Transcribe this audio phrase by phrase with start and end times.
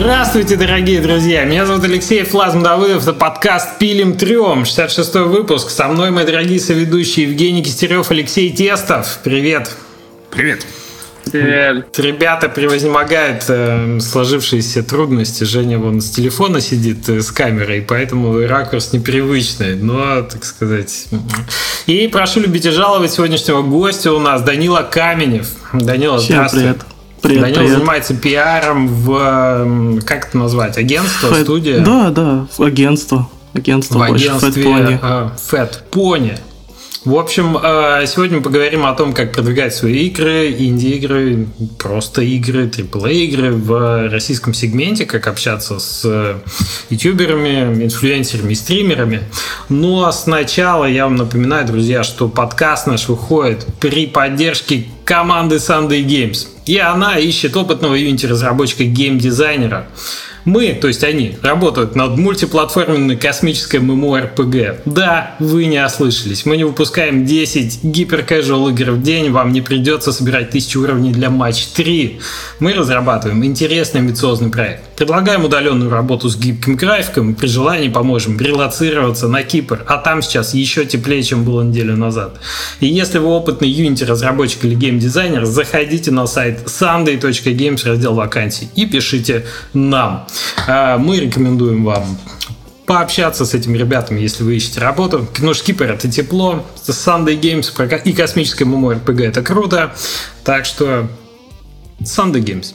[0.00, 1.44] Здравствуйте, дорогие друзья!
[1.44, 5.68] Меня зовут Алексей Флазм Давыдов, это подкаст «Пилим трем», 66 выпуск.
[5.68, 9.18] Со мной мои дорогие соведущие Евгений Кистерев, Алексей Тестов.
[9.22, 9.70] Привет!
[10.30, 10.64] Привет!
[11.30, 11.98] Привет.
[11.98, 15.44] Ребята превознемогают э, сложившиеся трудности.
[15.44, 21.08] Женя вон с телефона сидит э, с камерой, поэтому ракурс непривычный, но, так сказать.
[21.84, 25.48] И прошу любить и жаловать сегодняшнего гостя у нас Данила Каменев.
[25.74, 26.62] Данила, Всем здравствуй.
[26.62, 26.78] привет.
[27.22, 27.72] Привет, Данил привет.
[27.74, 31.80] занимается пиаром в, как это назвать, агентство, Фэт- студия?
[31.80, 33.28] Да, да, агентство.
[33.52, 34.98] Агентство в больше, агентстве Fat Pony.
[35.02, 36.38] э, Fat Pony.
[37.04, 41.46] В общем, э, сегодня мы поговорим о том, как продвигать свои игры, инди-игры,
[41.78, 46.34] просто игры, AAA-игры в российском сегменте, как общаться с э,
[46.90, 49.22] ютуберами, инфлюенсерами и стримерами.
[49.70, 56.46] Но сначала я вам напоминаю, друзья, что подкаст наш выходит при поддержке команды Sunday Games.
[56.70, 59.88] И она ищет опытного юнити-разработчика геймдизайнера.
[60.44, 64.82] Мы, то есть они, работают над мультиплатформенной космической MMORPG.
[64.84, 66.46] Да, вы не ослышались.
[66.46, 71.28] Мы не выпускаем 10 гипер-casual игр в день, вам не придется собирать тысячи уровней для
[71.28, 72.20] матч 3.
[72.60, 74.89] Мы разрабатываем интересный амбициозный проект.
[75.00, 80.52] Предлагаем удаленную работу с гибким графиком, при желании поможем релацироваться на Кипр, а там сейчас
[80.52, 82.38] еще теплее, чем было неделю назад.
[82.80, 88.84] И если вы опытный Unity разработчик или геймдизайнер, заходите на сайт sunday.games раздел вакансий и
[88.84, 90.26] пишите нам.
[90.68, 92.18] А, Мы рекомендуем вам
[92.84, 95.26] пообщаться с этими ребятами, если вы ищете работу.
[95.32, 99.94] Что Кипр это тепло, Sunday Games и космическое MMORPG это круто.
[100.44, 101.08] Так что
[102.02, 102.74] Sunday Games.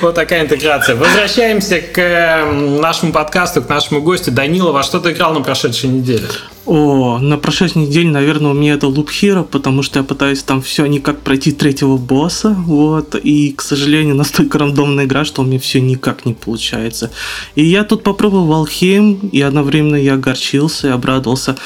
[0.00, 0.96] Вот такая интеграция.
[0.96, 2.44] Возвращаемся к
[2.80, 4.30] нашему подкасту, к нашему гостю.
[4.30, 6.26] Данила, во что ты играл на прошедшей неделе?
[6.66, 10.62] О, на прошедшей неделе, наверное, у меня это Loop Hero, потому что я пытаюсь там
[10.62, 15.58] все никак пройти третьего босса, вот, и, к сожалению, настолько рандомная игра, что у меня
[15.58, 17.10] все никак не получается.
[17.54, 21.56] И я тут попробовал Valheim, и одновременно я огорчился и обрадовался.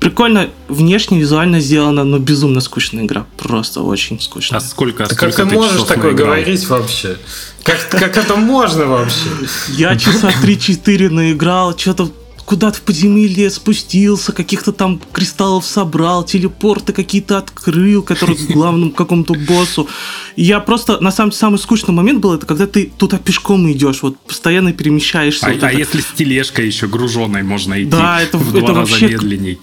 [0.00, 3.26] Прикольно, внешне, визуально сделано, но безумно скучная игра.
[3.36, 4.58] Просто очень скучная.
[4.58, 6.26] А сколько, Да сколько как ты можешь такое наиграл?
[6.26, 7.16] говорить вообще?
[7.64, 9.28] Как, как это можно вообще?
[9.70, 12.12] Я часа 3-4 наиграл, что-то
[12.48, 19.34] куда-то в подземелье спустился, каких-то там кристаллов собрал, телепорты какие-то открыл, которые к главному какому-то
[19.34, 19.86] боссу.
[20.34, 24.02] Я просто, на самом деле, самый скучный момент был, это когда ты туда пешком идешь,
[24.02, 25.46] вот постоянно перемещаешься.
[25.46, 25.78] А, вот а это.
[25.78, 29.58] если с тележкой еще груженной можно идти Да, это- в это два раза вообще- медленней.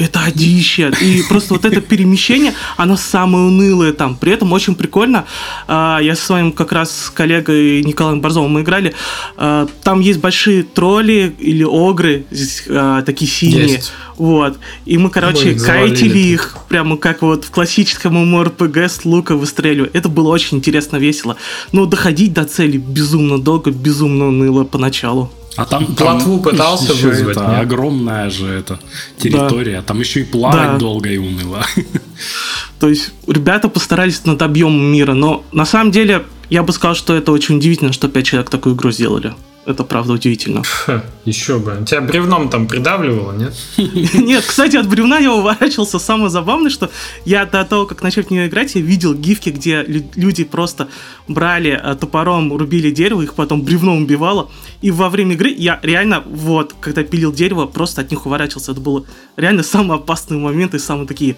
[0.00, 0.90] Это одище.
[1.02, 4.16] И просто вот это перемещение, оно самое унылое там.
[4.16, 5.26] При этом очень прикольно.
[5.68, 8.94] А, Я со своим как раз коллегой Николаем Борзовым мы играли.
[9.36, 13.68] А, Там есть большие тролли или огры, здесь, а, такие синие.
[13.68, 13.92] Есть.
[14.16, 14.58] Вот.
[14.86, 19.90] И мы, короче, Мы кайтили их прямо как вот в классическом MMORPG с лука выстреливали.
[19.92, 21.36] Это было очень интересно, весело.
[21.72, 25.30] Но доходить до цели безумно долго, безумно уныло поначалу.
[25.56, 27.60] А там, Плотву там пытался еще вызвать, это, нет?
[27.60, 28.78] огромная же эта
[29.18, 29.82] территория.
[29.82, 30.78] Там еще и плавать Да.
[30.78, 31.64] долго и уныло.
[32.78, 37.14] То есть ребята постарались над объемом мира, но на самом деле я бы сказал, что
[37.16, 39.34] это очень удивительно, что пять человек такую игру сделали.
[39.66, 40.62] Это правда удивительно.
[40.64, 41.84] Ха, еще бы.
[41.86, 43.54] Тебя бревном там придавливало, нет?
[44.14, 45.98] Нет, кстати, от бревна я уворачивался.
[45.98, 46.90] Самое забавное, что
[47.26, 50.88] я до того, как начать в нее играть, я видел гифки, где лю- люди просто
[51.28, 54.50] брали э, топором, рубили дерево, их потом бревном убивало.
[54.80, 58.72] И во время игры я реально, вот, когда пилил дерево, просто от них уворачивался.
[58.72, 59.04] Это было
[59.36, 61.36] реально самый опасный момент и самые такие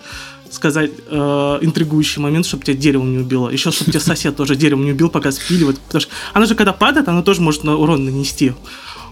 [0.52, 3.48] сказать, э, интригующий момент, чтобы тебя деревом не убило.
[3.48, 5.78] Еще, чтобы тебя сосед тоже деревом не убил, пока спиливает.
[5.80, 8.52] Потому что она же, когда падает, она тоже может на урон нанести.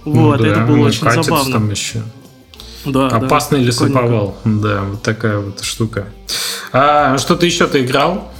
[0.04, 1.52] Вот, Ну да, это было ну, очень забавно.
[1.52, 2.02] там еще.
[2.84, 3.84] Да, да, Опасный прикольненько.
[3.84, 4.36] лесоповал.
[4.44, 6.08] Да, вот такая вот штука.
[6.72, 8.32] А что-то еще ты играл?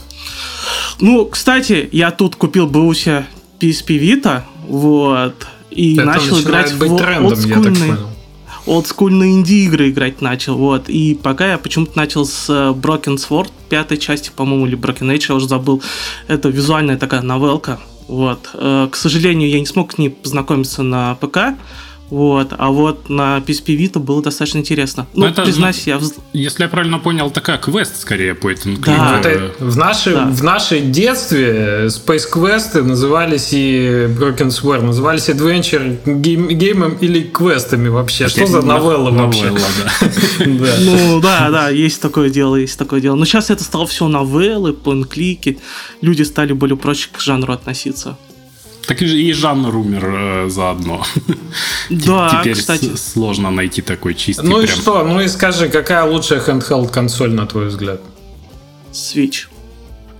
[1.00, 3.26] Ну, кстати, я тут купил Бруся
[3.58, 7.98] PSP Vita, вот, и Это начал играть в трендом, так
[8.70, 13.98] олдскульные, инди-игры играть начал, вот, и пока я почему-то начал с э, Broken Sword, пятой
[13.98, 15.82] части, по-моему, или Broken Age, я уже забыл,
[16.28, 21.14] это визуальная такая новелка, вот, Э, к сожалению, я не смог к ней познакомиться на
[21.16, 21.56] ПК,
[22.10, 25.06] вот, а вот на PSP Vita было достаточно интересно.
[25.14, 25.96] Ну, это, признаюсь, я...
[25.96, 29.20] вз- Если я правильно понял, такая квест скорее по этим Да.
[29.20, 30.26] Это в, нашей, Да.
[30.26, 37.22] в нашей детстве Space Quest назывались и Broken Sword, назывались Adventure game, game ом или
[37.22, 38.28] квестами вообще.
[38.28, 39.44] Что за новелла вообще?
[39.44, 39.60] Новелла.
[40.60, 40.76] Да.
[40.80, 43.14] Ну да, да, есть такое дело, есть такое дело.
[43.14, 44.74] Но сейчас это стало все новеллы,
[45.08, 45.58] клики
[46.00, 48.16] Люди стали более проще к жанру относиться.
[48.90, 51.04] Так и же- и жанр умер э, заодно.
[51.90, 52.96] Да, Теперь кстати.
[52.96, 54.76] сложно найти такой чистый Ну и прям.
[54.78, 55.04] что?
[55.04, 58.00] Ну и скажи, какая лучшая handheld консоль, на твой взгляд?
[58.92, 59.46] Switch.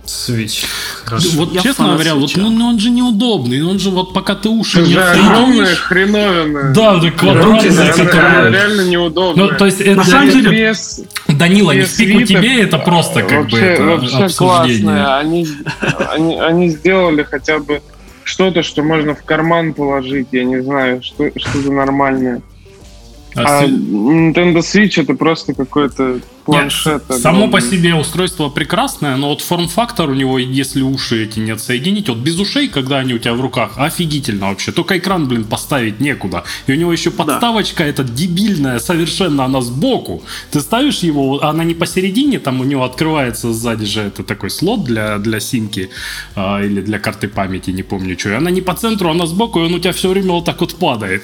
[0.05, 0.65] Switch.
[1.03, 1.27] хорошо.
[1.33, 4.47] Вот Я честно говоря, вот ну, ну, он же неудобный, он же вот пока ты
[4.49, 6.73] уши не же огромная хреновина.
[6.73, 7.11] Да, да.
[7.21, 8.51] Она такой.
[8.51, 9.43] реально неудобно.
[9.47, 12.61] Ну, то есть это На самом деле- без, Данила, не без в пику свиток, тебе,
[12.61, 14.83] это просто как бы вообще, это вообще обсуждение.
[14.83, 15.17] классное.
[15.19, 15.47] Они,
[16.09, 17.81] они, они сделали хотя бы
[18.31, 20.29] что-то, что можно в карман положить.
[20.31, 22.41] Я не знаю, что, что за нормальное.
[23.35, 27.03] А А Nintendo Switch это просто какой-то планшет.
[27.09, 31.51] Нет, само по себе устройство прекрасное, но вот форм-фактор у него, если уши эти не
[31.51, 34.71] отсоединить, вот без ушей, когда они у тебя в руках, офигительно вообще.
[34.71, 36.43] Только экран, блин, поставить некуда.
[36.67, 40.23] И у него еще подставочка эта дебильная, совершенно она сбоку.
[40.51, 44.83] Ты ставишь его, она не посередине, там у него открывается сзади же это такой слот
[44.83, 45.89] для, для симки
[46.35, 48.29] а, или для карты памяти, не помню что.
[48.29, 50.59] И она не по центру, она сбоку, и он у тебя все время вот так
[50.61, 51.23] вот падает.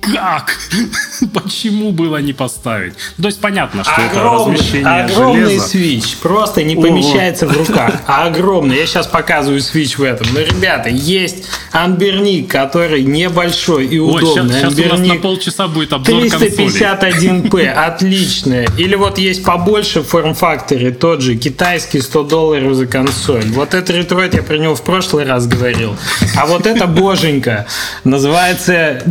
[0.00, 0.56] Как?
[1.34, 2.94] Почему было не поставить?
[3.20, 5.68] То есть понятно, что это Огромный, размещение огромный железа.
[5.68, 7.94] свич просто не помещается в руках.
[8.06, 8.76] Огромный.
[8.76, 10.28] Я сейчас показываю свич в этом.
[10.32, 14.54] Но, ребята, есть амберник, который небольшой и Ой, удобный.
[14.54, 16.50] сейчас, у нас на Амберник полчаса будет обзор консолей.
[16.50, 18.68] 351p, отличная.
[18.78, 23.44] Или вот есть побольше в форм-факторе, тот же китайский 100 долларов за консоль.
[23.46, 25.96] Вот это ретройт, я про него в прошлый раз говорил.
[26.36, 27.66] А вот это боженька.
[28.04, 29.02] Называется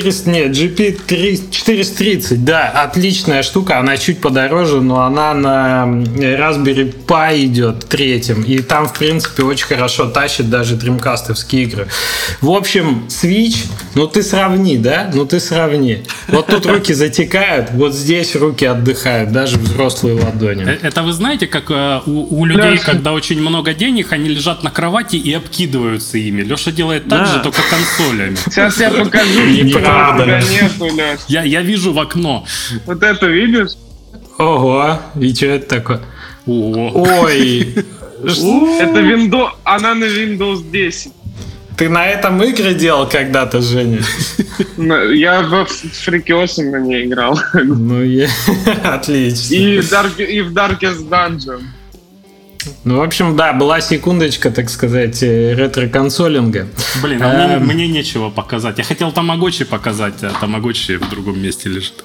[0.00, 3.78] GP400, нет, GP430, да, отличная штука.
[3.78, 8.42] Она чуть подороже, но она на Raspberry Pi идет третьим.
[8.42, 11.88] И там, в принципе, очень хорошо тащит даже дримкастовские игры.
[12.40, 15.10] В общем, Switch, ну ты сравни, да?
[15.14, 16.02] Ну ты сравни.
[16.28, 20.78] Вот тут руки затекают, вот здесь руки отдыхают, даже взрослые Э, ладони.
[20.82, 24.70] Это вы знаете, как э, у, у людей, когда очень много денег, они лежат на
[24.70, 26.42] кровати и обкидываются ими.
[26.42, 27.26] Леша делает так Да.
[27.26, 28.36] же, только консолями.
[28.36, 31.20] Сейчас я покажу, что тебя нету, Лёш.
[31.28, 32.44] Я, я вижу в окно.
[32.86, 33.70] Вот это видишь?
[34.38, 36.00] Ого, и что это такое?
[36.46, 36.90] О,
[37.22, 37.74] Ой,
[38.22, 41.12] Это Windows, она на Windows 10.
[41.76, 44.00] ты на этом игры делал когда-то, Женя?
[44.78, 45.52] Я в
[46.06, 47.38] Freak 8 на ней играл.
[47.54, 48.02] Ну,
[48.84, 49.54] отлично.
[49.54, 51.62] И в, Dark, и в Darkest Dungeon.
[52.84, 56.66] Ну, в общем, да, была секундочка, так сказать, э, ретро-консолинга.
[57.02, 57.66] блин, а мне, Эм.
[57.66, 58.78] мне нечего показать.
[58.78, 62.04] Я хотел Тамагочи показать, а Тамагочи в другом месте лежит.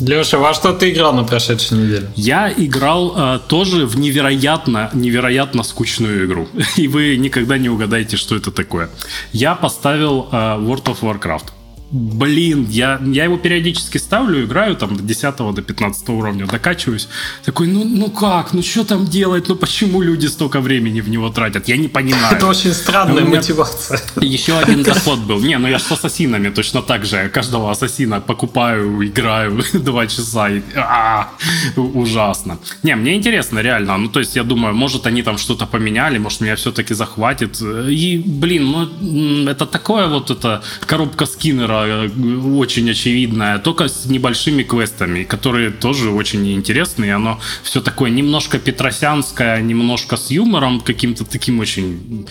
[0.00, 2.08] Леша, во что ты играл на прошедшей неделе?
[2.14, 6.48] Я играл э, тоже в невероятно, невероятно скучную игру.
[6.76, 8.90] И вы никогда не угадаете, что это такое.
[9.32, 11.46] Я поставил э, World of Warcraft.
[11.90, 17.08] Блин, я, я его периодически ставлю, играю там до 10 до 15 уровня, докачиваюсь.
[17.44, 21.30] Такой, ну, ну как, ну что там делать, ну почему люди столько времени в него
[21.30, 21.68] тратят?
[21.68, 22.36] Я не понимаю.
[22.36, 24.00] Это очень странная мотивация.
[24.20, 25.40] Еще один заход был.
[25.40, 27.30] Не, ну я с ассасинами точно так же.
[27.30, 30.50] Каждого ассасина покупаю, играю два часа.
[30.50, 30.60] И...
[30.76, 31.30] а,
[31.76, 32.58] ужасно.
[32.82, 33.96] Не, мне интересно, реально.
[33.96, 37.62] Ну, то есть, я думаю, может, они там что-то поменяли, может, меня все-таки захватит.
[37.62, 38.64] И, блин,
[39.00, 46.10] ну, это такое вот это коробка скиннера очень очевидная, только с небольшими квестами, которые тоже
[46.10, 47.14] очень интересные.
[47.14, 52.26] Оно все такое немножко петросянское, немножко с юмором каким-то таким очень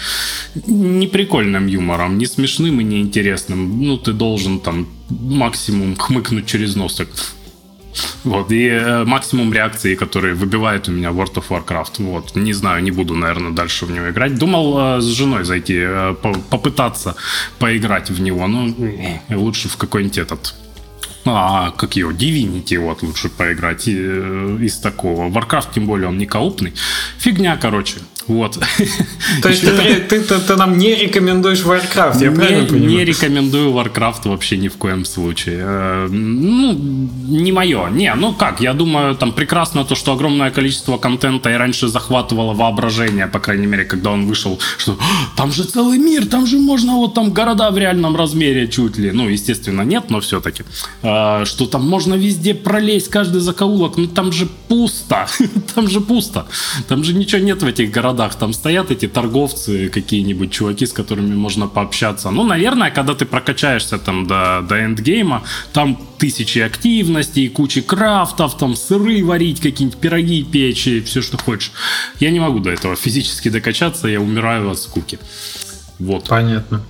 [0.66, 3.82] неприкольным юмором, не смешным и не интересным.
[3.82, 7.02] Ну, ты должен там максимум хмыкнуть через нос.
[8.24, 12.04] Вот, и э, максимум реакции, которые выбивает у меня World of Warcraft.
[12.04, 14.38] Вот, не знаю, не буду, наверное, дальше в него играть.
[14.38, 17.16] Думал э, с женой зайти, э, по- попытаться
[17.60, 20.56] поиграть в него, но э, лучше в какой-нибудь этот
[21.30, 25.30] а, как его, Divinity вот лучше поиграть и, э, из такого.
[25.30, 26.74] Warcraft, тем более, он не коопный.
[27.18, 27.98] Фигня, короче.
[28.28, 28.60] Вот.
[29.42, 33.06] То есть ты, ты, ты- ты нам не рекомендуешь Warcraft, я не, правильно не понимаю?
[33.06, 35.60] рекомендую Warcraft вообще ни в коем случае.
[35.62, 36.74] Э, Ну,
[37.28, 37.90] не мое.
[37.90, 42.54] Не, ну как, я думаю, там прекрасно то, что огромное количество контента и раньше захватывало
[42.54, 46.58] воображение, по крайней мере, когда он вышел, что «А, там же целый мир, там же
[46.58, 49.12] можно вот там города в реальном размере чуть ли.
[49.12, 50.64] Ну, естественно, нет, но все-таки.
[51.02, 55.28] Что там можно везде пролезть, каждый закоулок, ну там же пусто.
[55.76, 56.46] Там же пусто.
[56.88, 58.17] Там же ничего нет в этих городах.
[58.18, 62.30] Там стоят эти торговцы, какие-нибудь чуваки, с которыми можно пообщаться.
[62.32, 65.44] Ну, наверное, когда ты прокачаешься там до, до эндгейма,
[65.74, 71.72] там тысячи активностей, кучи крафтов, там сыры варить, какие-нибудь пироги печь и все, что хочешь.
[72.20, 75.20] Я не могу до этого физически докачаться, я умираю от скуки.
[76.00, 76.28] Вот.
[76.28, 76.82] Понятно.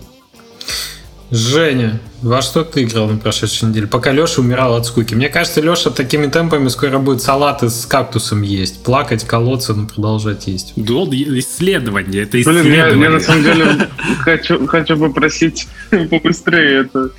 [1.30, 3.88] Женя, во что ты играл на прошедшей неделе?
[3.88, 5.14] Пока Леша умирал от скуки.
[5.14, 8.84] Мне кажется, Леша такими темпами скоро будет салаты с кактусом есть.
[8.84, 10.74] Плакать, колоться, но продолжать есть.
[10.76, 13.04] Да, исследование, это Блин, я, исследование.
[13.04, 17.12] я на самом деле хочу, хочу попросить побыстрее это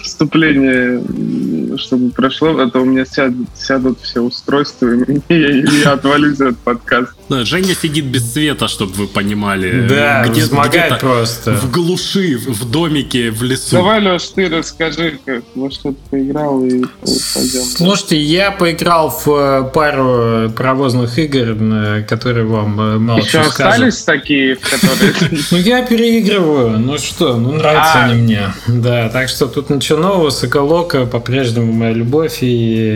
[0.00, 1.02] вступление,
[1.78, 6.58] чтобы прошло, а то у меня сядут, сядут все устройства, и я, я отвалюсь от
[6.58, 7.14] подкаста.
[7.32, 9.86] Да, Женя сидит без света, чтобы вы понимали.
[9.88, 11.54] Да, где, взмогает где-то просто.
[11.54, 13.76] В глуши, в домике, в лесу.
[13.76, 16.82] Давай, Леш, ты расскажи, как, во что ты поиграл, и
[17.34, 17.62] пойдем.
[17.62, 23.44] Слушайте, я поиграл в э, пару паровозных игр, э, которые вам э, мало Еще что
[23.44, 23.72] скажут.
[23.72, 25.12] остались такие, в которые...
[25.50, 26.78] Ну, я переигрываю.
[26.78, 28.04] Ну что, ну нравятся А.
[28.04, 28.40] они мне.
[28.66, 30.28] Да, так что тут ничего нового.
[30.28, 32.42] Соколока по-прежнему моя любовь.
[32.42, 32.46] И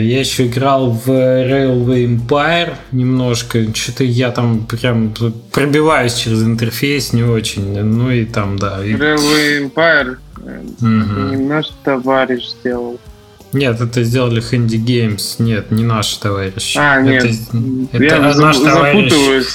[0.06, 3.64] я еще играл в Railway Empire немножко.
[3.74, 5.14] Что-то я там прям
[5.52, 7.82] пробиваюсь через интерфейс не очень.
[7.82, 8.84] Ну и там, да.
[8.84, 10.16] и- Railway Empire
[10.80, 11.30] Мгм.
[11.30, 12.98] не наш товарищ сделал.
[13.52, 15.36] Нет, это сделали Handy Games.
[15.38, 16.76] Нет, не наш товарищ.
[16.76, 17.24] А, нет.
[17.24, 19.12] Это, Я это наш товарищ.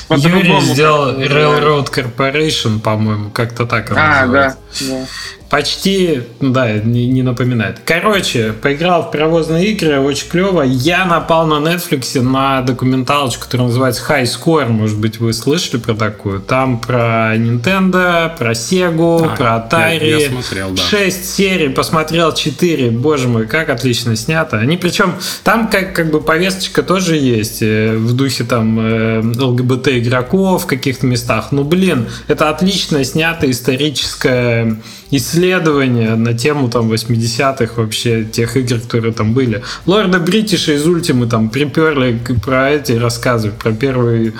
[0.09, 4.57] Юрий сделал Railroad Corporation, по-моему, как-то так оно А, называется.
[4.81, 5.05] да, да.
[5.51, 7.81] Почти, да, не, не напоминает.
[7.83, 10.61] Короче, поиграл в паровозные игры, очень клево.
[10.61, 14.69] Я напал на Netflix на документалочку, которая называется High Score.
[14.69, 16.39] Может быть, вы слышали про такую?
[16.39, 20.21] Там про Nintendo, про Sega, А, про я- Atari.
[20.21, 20.81] я смотрел, да.
[20.81, 22.89] Шесть серий, посмотрел четыре.
[22.89, 24.57] Боже мой, как отлично снято.
[24.57, 29.89] Они причем, там как, как бы повесточка тоже есть э, в духе там э, ЛГБТ
[29.89, 31.49] игроков в каких-то местах.
[31.51, 34.77] Ну, блин, это отлично снято историческое
[35.11, 39.61] исследование на тему там 80-х вообще тех игр, которые там были.
[39.85, 44.33] Лорда Бритиша из Ультимы там приперли про эти рассказы, про первые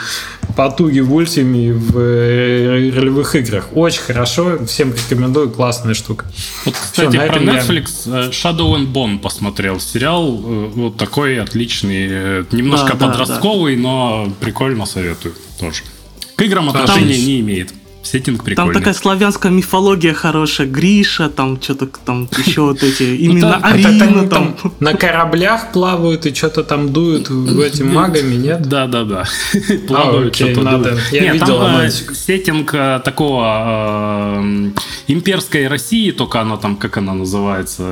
[0.56, 3.70] потуги в Ультиме и в э, ролевых играх.
[3.74, 6.26] Очень хорошо, всем рекомендую, классная штука.
[6.66, 9.80] Вот, кстати, на про этом я- Netflix э, Shadow and Bone посмотрел.
[9.80, 12.46] Сериал э, вот такой отличный.
[12.52, 15.84] Немножко Да, да, подростковый, но прикольно советую тоже.
[16.36, 17.74] К играм отношения не имеет.
[18.04, 18.74] Сеттинг Там прикольный.
[18.74, 20.68] такая славянская мифология хорошая.
[20.68, 24.54] Гриша, там что-то там еще вот эти Ну, там- это Арина они там.
[24.54, 28.64] там на кораблях плавают и что-то там дуют в эти магами, нет?
[28.64, 29.26] Да, да, да.
[29.88, 30.98] Плавают, окей, что-то надо.
[31.12, 34.72] Я видел там э, сеттинг э, такого э,
[35.08, 37.84] имперской России, только она там, как она называется?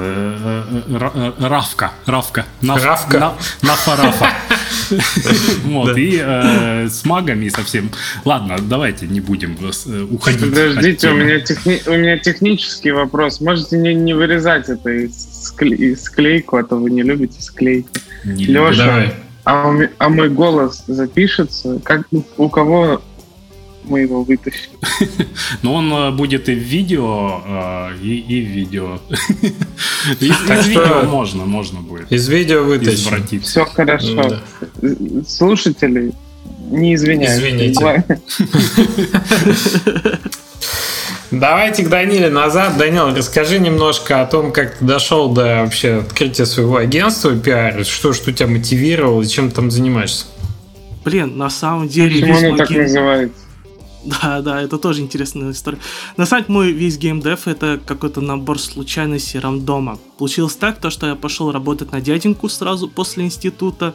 [0.90, 1.94] Ра- Равка.
[2.08, 2.46] Равка.
[2.64, 3.20] Равка.
[3.20, 4.28] на- Нафарафа.
[5.66, 6.18] Вот, и
[6.90, 7.92] с магами совсем.
[8.26, 9.56] Ладно, давайте не будем
[10.04, 10.42] уходить.
[10.42, 13.42] от Подождите, у меня, техни- у меня технический вопрос.
[13.42, 17.90] Можете не, не вырезать это из, скле- из склейку, а то вы не любите склейки.
[18.26, 19.14] Не Лёша, Давай.
[19.46, 21.80] А, у а мой голос запишется?
[21.84, 23.02] Как у кого
[23.84, 24.72] мы его вытащим?
[25.62, 29.00] Но он э, будет и в видео, э, и, и в видео.
[30.20, 33.42] Из видео можно, можно будет Из видео вытащим.
[33.42, 34.40] Все хорошо.
[35.28, 36.14] Слушатели,
[36.70, 37.36] не извиняйтесь.
[37.36, 37.80] Извините.
[37.80, 38.04] Давай.
[41.32, 42.78] Давайте к Даниле назад.
[42.78, 48.14] Данил, расскажи немножко о том, как ты дошел до вообще открытия своего агентства пиар, что
[48.14, 50.26] что тебя мотивировало и чем ты там занимаешься.
[51.06, 53.36] Блин, на самом деле Почему оно так называется?
[54.04, 55.78] Да, да, это тоже интересная история.
[56.18, 60.00] На самом деле, мой весь геймдев это какой-то набор случайностей рандома.
[60.18, 63.94] Получилось так, то, что я пошел работать на дяденьку сразу после института.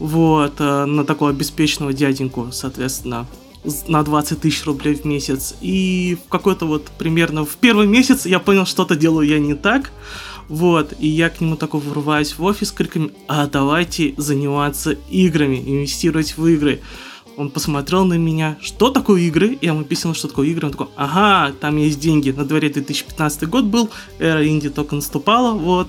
[0.00, 3.26] Вот, э, на такого обеспеченного дяденьку, соответственно,
[3.86, 5.54] на 20 тысяч рублей в месяц.
[5.60, 9.92] И в какой-то вот примерно в первый месяц я понял, что-то делаю я не так.
[10.48, 16.36] Вот, и я к нему такой врываюсь в офис криками, а давайте заниматься играми, инвестировать
[16.36, 16.80] в игры.
[17.36, 19.58] Он посмотрел на меня, что такое игры?
[19.60, 20.66] Я ему объяснил, что такое игры.
[20.66, 22.30] Он такой, ага, там есть деньги.
[22.30, 25.88] На дворе 2015 год был, эра инди только наступала, вот.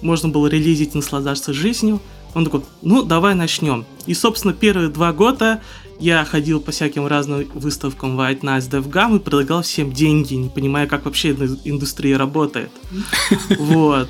[0.00, 2.00] Можно было релизить, наслаждаться жизнью.
[2.34, 3.84] Он такой, ну, давай начнем.
[4.06, 5.60] И, собственно, первые два года
[6.02, 10.88] я ходил по всяким разным выставкам White Nights, DevGam и предлагал всем деньги, не понимая,
[10.88, 12.70] как вообще инду- индустрия работает.
[13.58, 14.08] Вот.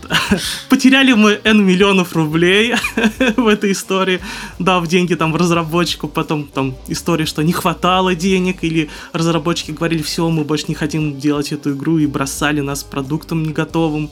[0.71, 2.75] Потеряли мы N миллионов рублей
[3.37, 4.21] в этой истории,
[4.59, 10.29] дав деньги там разработчику, потом там история, что не хватало денег, или разработчики говорили, все,
[10.31, 14.11] мы больше не хотим делать эту игру, и бросали нас продуктом не готовым.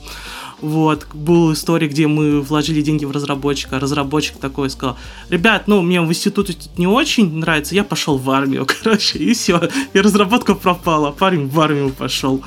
[0.61, 4.95] Вот, была история, где мы вложили деньги в разработчика, разработчик такой сказал,
[5.29, 9.33] ребят, ну, мне в институте тут не очень нравится, я пошел в армию, короче, и
[9.33, 12.43] все, и разработка пропала, парень в армию пошел.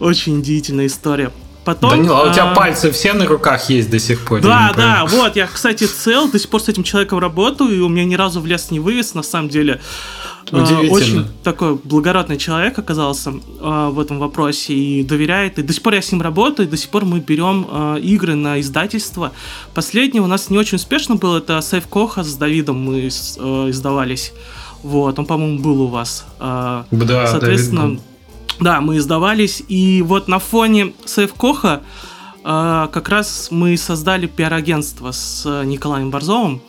[0.00, 1.30] Очень удивительная история.
[1.64, 4.42] Потом, Данил, а у тебя а, пальцы все на руках есть до сих пор?
[4.42, 7.88] Да, да, вот, я, кстати, цел, до сих пор с этим человеком работаю, и у
[7.88, 9.80] меня ни разу в лес не вывез, на самом деле.
[10.52, 10.92] Удивительно.
[10.92, 15.58] Очень такой благородный человек оказался э, в этом вопросе и доверяет.
[15.58, 18.00] И до сих пор я с ним работаю, и до сих пор мы берем э,
[18.00, 19.32] игры на издательство.
[19.74, 24.32] Последнее у нас не очень успешно было, это Сейф Коха с Давидом мы издавались.
[24.82, 26.26] Вот, он, по-моему, был у вас.
[26.38, 28.00] Да, Соответственно, Давид
[28.60, 31.80] да, мы издавались, и вот на фоне Сейф Коха
[32.44, 36.60] как раз мы создали пиар-агентство с Николаем Борзовым.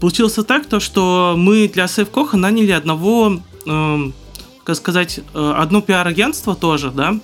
[0.00, 4.10] Получилось так, то, что мы для Сейфкоха наняли одного, э,
[4.64, 7.18] как сказать, э, одно пиар-агентство тоже, да,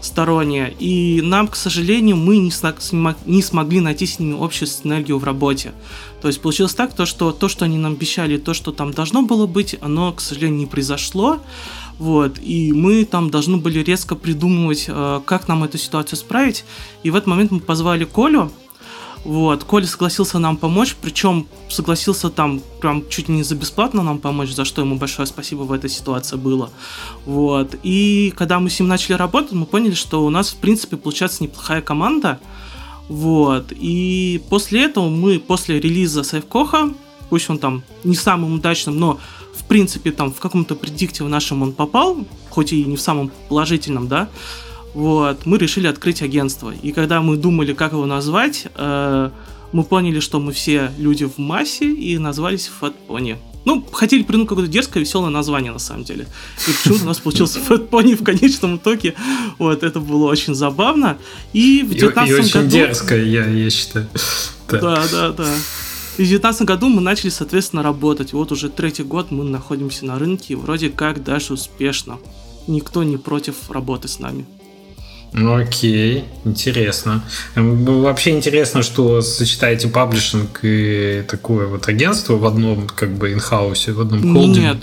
[0.00, 0.74] стороннее.
[0.80, 2.50] И нам, к сожалению, мы не,
[3.26, 5.72] не смогли найти с ними общую синергию в работе.
[6.20, 9.22] То есть получилось так, то, что то, что они нам обещали, то, что там должно
[9.22, 11.38] было быть, оно, к сожалению, не произошло.
[11.98, 16.64] Вот, и мы там должны были резко придумывать, э, как нам эту ситуацию справить.
[17.04, 18.50] И в этот момент мы позвали Колю,
[19.24, 24.50] вот, Коля согласился нам помочь, причем согласился там прям чуть не за бесплатно нам помочь,
[24.50, 26.70] за что ему большое спасибо в этой ситуации было.
[27.24, 30.96] Вот, и когда мы с ним начали работать, мы поняли, что у нас, в принципе,
[30.96, 32.38] получается неплохая команда.
[33.08, 36.92] Вот, и после этого мы, после релиза Сейфкоха,
[37.28, 39.18] пусть он там не самым удачным, но
[39.54, 42.18] в принципе там в каком-то предикте в нашем он попал,
[42.50, 44.28] хоть и не в самом положительном, да,
[44.96, 46.72] вот, мы решили открыть агентство.
[46.82, 49.30] И когда мы думали, как его назвать, э,
[49.70, 53.36] мы поняли, что мы все люди в массе и назвались Fat Pony.
[53.66, 56.26] Ну, хотели придумать какое-то дерзкое, веселое название, на самом деле.
[56.66, 59.14] И почему-то у нас получился Fat Pony в конечном итоге.
[59.58, 61.18] Вот, это было очень забавно.
[61.52, 62.70] И в 19 и, и очень году...
[62.70, 64.08] дерзкое, я, я считаю.
[64.70, 65.30] Да, да, да.
[65.32, 65.54] да.
[66.16, 68.32] И в 2019 году мы начали, соответственно, работать.
[68.32, 72.16] Вот уже третий год мы находимся на рынке, и вроде как даже успешно.
[72.66, 74.46] Никто не против работы с нами.
[75.32, 77.22] Ну окей, интересно.
[77.54, 84.00] Вообще интересно, что сочетаете паблишинг и такое вот агентство в одном как бы инхаусе, в
[84.00, 84.60] одном холдинге.
[84.60, 84.78] Нет,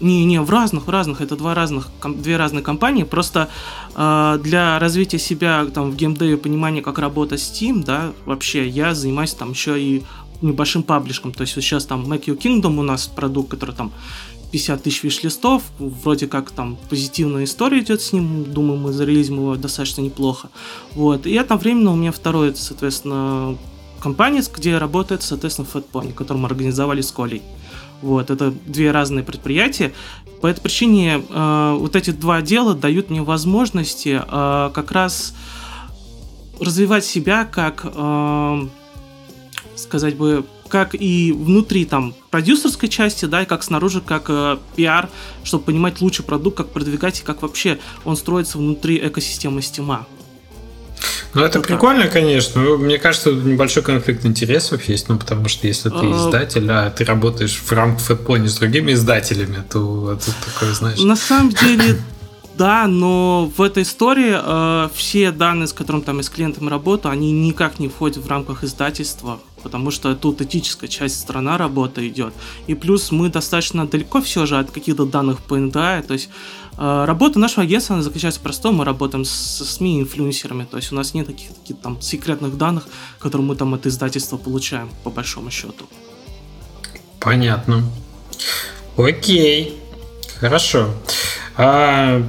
[0.00, 3.04] не, не, в разных, в разных, это два разных, две разные компании.
[3.04, 3.48] Просто
[3.94, 9.32] э, для развития себя там в геймдеве, понимания, как работать Steam, да, вообще я занимаюсь
[9.32, 10.04] там еще и
[10.42, 11.32] небольшим паблишком.
[11.32, 13.92] То есть вот сейчас там Make Your Kingdom у нас продукт, который там
[14.56, 19.56] 50 тысяч виш-листов, вроде как там позитивная история идет с ним, думаю, мы зарелизим его
[19.56, 20.48] достаточно неплохо.
[20.94, 23.58] Вот, и одновременно у меня второй, соответственно,
[24.00, 27.42] компания, где работает, соответственно, Fatpony, который мы организовали с Колей.
[28.00, 29.92] Вот, это две разные предприятия.
[30.40, 35.34] По этой причине э, вот эти два дела дают мне возможности э, как раз
[36.60, 38.68] развивать себя как, э,
[39.74, 45.08] сказать бы, как и внутри там продюсерской части, да, и как снаружи, как э, пиар,
[45.44, 50.06] чтобы понимать лучший продукт, как продвигать и как вообще он строится внутри экосистемы Стима.
[51.34, 52.14] Ну, это вот прикольно, так.
[52.14, 52.62] конечно.
[52.62, 57.04] Мне кажется, небольшой конфликт интересов есть, ну, потому что если ты а, издатель, а ты
[57.04, 60.98] работаешь в рамках Фэтпони с другими издателями, то это такое, знаешь...
[61.00, 61.98] На самом деле,
[62.56, 67.12] да, но в этой истории э, все данные, с которыми там я с клиентом работаю,
[67.12, 72.32] они никак не входят в рамках издательства, потому что тут этическая часть страна работы идет.
[72.68, 76.28] И плюс мы достаточно далеко все же от каких-то данных по НДА, то есть
[76.78, 80.92] э, работа нашего агентства она заключается в простом, мы работаем с, СМИ инфлюенсерами, то есть
[80.92, 82.86] у нас нет таких, таких там секретных данных,
[83.18, 85.84] которые мы там от издательства получаем, по большому счету.
[87.18, 87.82] Понятно.
[88.96, 89.76] Окей.
[90.38, 90.94] Хорошо.
[91.58, 92.22] А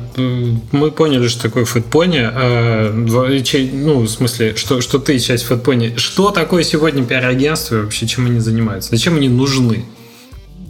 [0.72, 2.22] мы поняли, что такое фэтпони.
[2.24, 5.96] А, ну, в смысле, что, что ты часть фэтпони.
[5.98, 8.92] Что такое сегодня пиар-агентство и вообще чем они занимаются?
[8.92, 9.86] Зачем они нужны?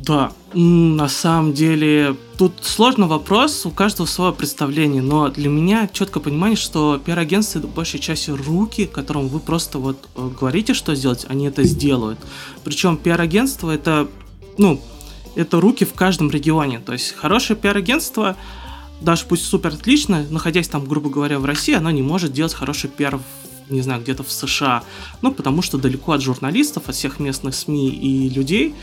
[0.07, 6.23] Да, на самом деле, тут сложный вопрос, у каждого свое представление, но для меня четкое
[6.23, 11.25] понимание, что пиар-агентство это большей части руки, которым вы просто вот э, говорите, что сделать,
[11.27, 12.19] они это сделают.
[12.63, 14.07] Причем пиар-агентство это,
[14.57, 14.81] ну,
[15.37, 16.79] это руки в каждом регионе.
[16.79, 18.35] То есть хорошее пиар-агентство,
[19.01, 22.89] даже пусть супер отлично, находясь там, грубо говоря, в России, оно не может делать хороший
[22.89, 23.19] пиар
[23.69, 24.81] не знаю, где-то в США,
[25.21, 28.75] ну, потому что далеко от журналистов, от всех местных СМИ и людей,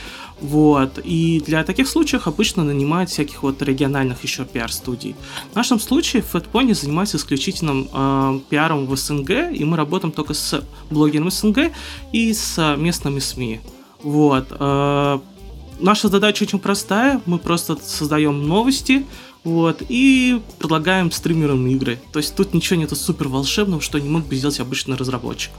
[0.43, 5.17] вот, и для таких случаев обычно нанимают всяких вот региональных еще пиар-студий.
[5.53, 10.62] В нашем случае FatPony занимается исключительным э, пиаром в СНГ, и мы работаем только с
[10.90, 11.73] блогерами СНГ
[12.12, 13.61] и с местными СМИ,
[14.03, 15.19] вот, э,
[15.81, 17.21] Наша задача очень простая.
[17.27, 19.05] Мы просто создаем новости,
[19.45, 21.99] вот, и предлагаем стримерам игры.
[22.13, 25.53] То есть тут ничего нету супер волшебного, что не мог бы сделать обычный разработчик.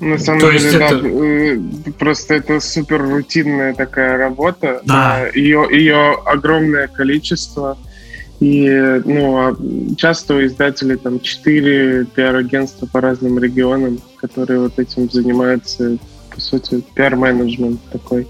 [0.00, 1.06] На самом То деле, да, это...
[1.06, 4.80] Э, просто это супер рутинная такая работа.
[4.84, 5.28] Да.
[5.34, 7.76] Ее, ее огромное количество.
[8.40, 8.66] И
[9.04, 9.56] ну, а
[9.98, 15.98] часто у издателей там 4 пиар-агентства по разным регионам, которые вот этим занимаются,
[16.34, 18.26] по сути, пиар-менеджмент такой.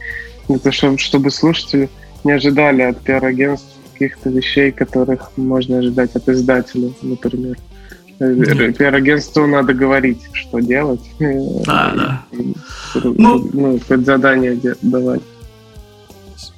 [0.50, 1.88] Это чтобы, чтобы слушатели
[2.24, 7.56] не ожидали от пиар-агентств каких-то вещей, которых можно ожидать от издателя, например.
[8.18, 8.76] Нет.
[8.76, 11.00] Пиар-агентству надо говорить, что делать.
[11.18, 12.24] Да, да.
[13.02, 15.22] Ну, ну, хоть задание давать.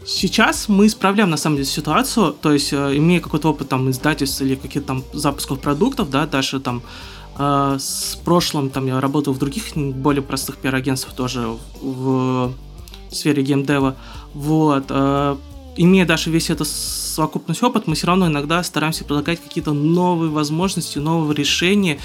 [0.04, 4.40] Сейчас мы исправляем, на самом деле, ситуацию, то есть, э, имея какой-то опыт там издательств
[4.42, 6.82] или каких-то там запусков продуктов, да, даже там
[7.38, 11.46] э, с прошлым, там, я работал в других более простых пиар-агентствах тоже,
[11.80, 12.52] в
[13.12, 13.96] в сфере геймдева.
[14.34, 14.84] Вот.
[14.88, 15.36] Э,
[15.76, 20.98] имея даже весь этот совокупность опыт, мы все равно иногда стараемся предлагать какие-то новые возможности,
[20.98, 21.98] новые решения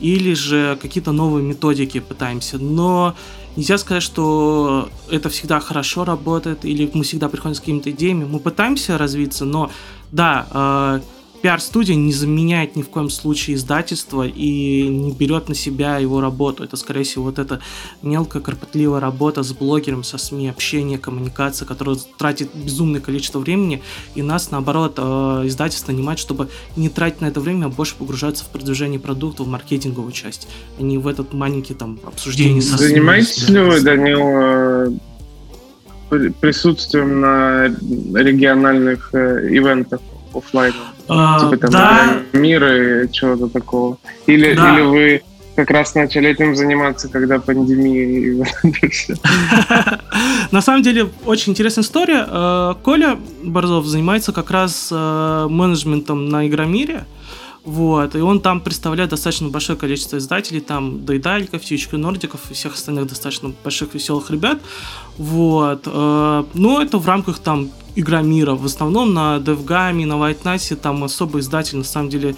[0.00, 2.58] или же какие-то новые методики пытаемся.
[2.58, 3.14] Но
[3.56, 8.24] нельзя сказать, что это всегда хорошо работает или мы всегда приходим с какими-то идеями.
[8.24, 9.70] Мы пытаемся развиться, но
[10.12, 11.00] да, э,
[11.42, 16.64] пиар-студия не заменяет ни в коем случае издательство и не берет на себя его работу.
[16.64, 17.60] Это, скорее всего, вот эта
[18.02, 23.82] мелкая, кропотливая работа с блогером, со СМИ, общение, коммуникация, которая тратит безумное количество времени,
[24.14, 28.44] и нас, наоборот, э, издательство нанимает, чтобы не тратить на это время, а больше погружаться
[28.44, 30.48] в продвижение продукта, в маркетинговую часть,
[30.78, 34.20] а не в этот маленький там обсуждение со Занимаетесь ли вы, Данил,
[36.10, 40.00] э, присутствием на региональных э, ивентах
[40.34, 40.74] офлайн?
[41.12, 42.22] А, типа там да.
[42.32, 43.98] мира и чего-то такого.
[44.26, 44.74] Или, да.
[44.74, 45.22] или вы
[45.56, 48.46] как раз начали этим заниматься, когда пандемия
[50.52, 52.24] На самом деле, очень интересная история.
[52.28, 57.04] Э, Коля Борзов занимается как раз э, менеджментом на Игромире.
[57.64, 62.74] Вот, и он там представляет достаточно большое количество издателей, там Дайдальков, Птичка Нордиков и всех
[62.74, 64.60] остальных достаточно больших веселых ребят.
[65.18, 68.54] Вот, э, но это в рамках там игра мира.
[68.54, 72.34] В основном на DevGame, на White Knight там особо издатель на самом деле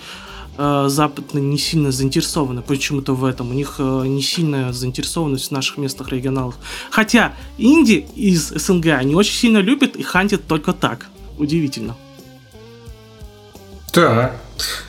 [0.58, 3.50] э, западные не сильно заинтересованы почему-то в этом.
[3.50, 6.56] У них э, не сильная заинтересованность в наших местных регионалах.
[6.90, 11.06] Хотя инди из СНГ они очень сильно любят и хантят только так.
[11.38, 11.96] Удивительно.
[13.94, 14.32] Да.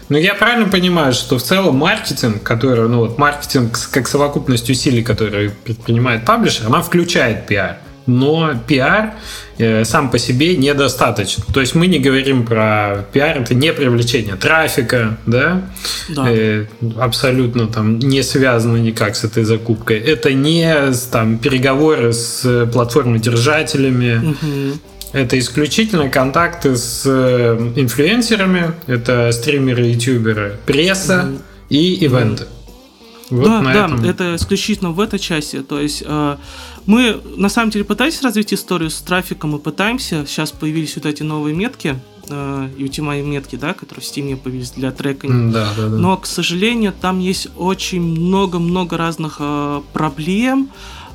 [0.10, 5.04] Ну, я правильно понимаю, что в целом маркетинг, который, ну вот маркетинг как совокупность усилий,
[5.04, 9.14] которые предпринимает паблишер, она включает пиар но пиар
[9.58, 11.44] э, сам по себе недостаточен.
[11.54, 15.62] То есть мы не говорим про пиар, это не привлечение трафика, да,
[16.10, 16.26] да.
[16.28, 16.66] Э,
[17.00, 20.00] абсолютно там не связано никак с этой закупкой.
[20.00, 24.32] Это не там переговоры с платформодержателями.
[24.32, 24.80] Угу.
[25.14, 31.42] Это исключительно контакты с э, инфлюенсерами, это стримеры, ютуберы, пресса угу.
[31.70, 32.46] и ивенты.
[33.30, 34.04] Вот да, да, этом...
[34.04, 35.62] это исключительно в этой части.
[35.62, 36.38] То есть э,
[36.86, 40.26] мы на самом деле пытались развить историю с трафиком, мы пытаемся.
[40.28, 41.96] Сейчас появились вот эти новые метки,
[42.30, 45.52] э, UTMI метки, да, которые в Steam появились для трекания.
[45.52, 45.96] Да, да, да.
[45.96, 50.70] Но, к сожалению, там есть очень много-много разных э, проблем,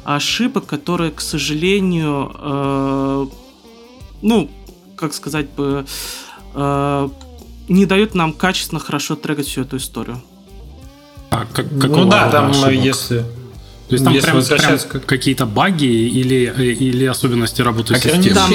[0.04, 3.26] ошибок, которые, к сожалению, э,
[4.22, 4.50] ну,
[4.96, 5.86] как сказать бы,
[6.54, 7.08] э,
[7.68, 10.22] не дают нам качественно хорошо трекать всю эту историю.
[11.30, 12.72] А как, ну да, там ошибок?
[12.72, 13.24] если
[13.88, 15.06] то есть там Если прям, прям к...
[15.06, 18.34] какие-то баги или, или особенности работы системы?
[18.34, 18.52] Там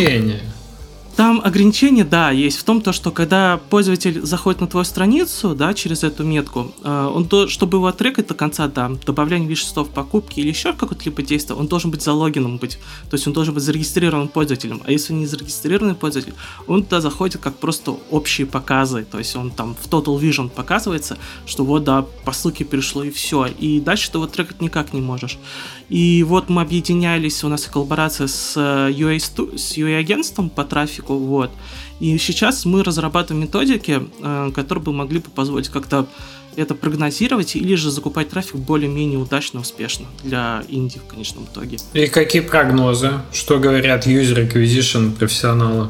[1.17, 6.03] ограничение, да, есть в том, то, что когда пользователь заходит на твою страницу, да, через
[6.03, 10.49] эту метку, э, он, то, чтобы его отрекать до конца, да, добавление веществ покупки или
[10.49, 14.81] еще какое-либо действие, он должен быть залогином быть, то есть он должен быть зарегистрированным пользователем,
[14.85, 16.33] а если не зарегистрированный пользователь,
[16.67, 21.17] он туда заходит как просто общие показы, то есть он там в Total Vision показывается,
[21.45, 25.01] что вот, да, по ссылке перешло и все, и дальше ты его трекать никак не
[25.01, 25.37] можешь.
[25.89, 31.15] И вот мы объединялись, у нас коллаборация с UA, э, с UA агентством по трафику,
[31.15, 31.51] вот.
[31.99, 36.07] И сейчас мы разрабатываем методики, э, которые бы могли бы позволить как-то
[36.55, 41.77] это прогнозировать или же закупать трафик более-менее удачно, успешно для Индии в конечном итоге.
[41.93, 43.11] И какие прогнозы?
[43.31, 45.89] Что говорят user acquisition профессионалы?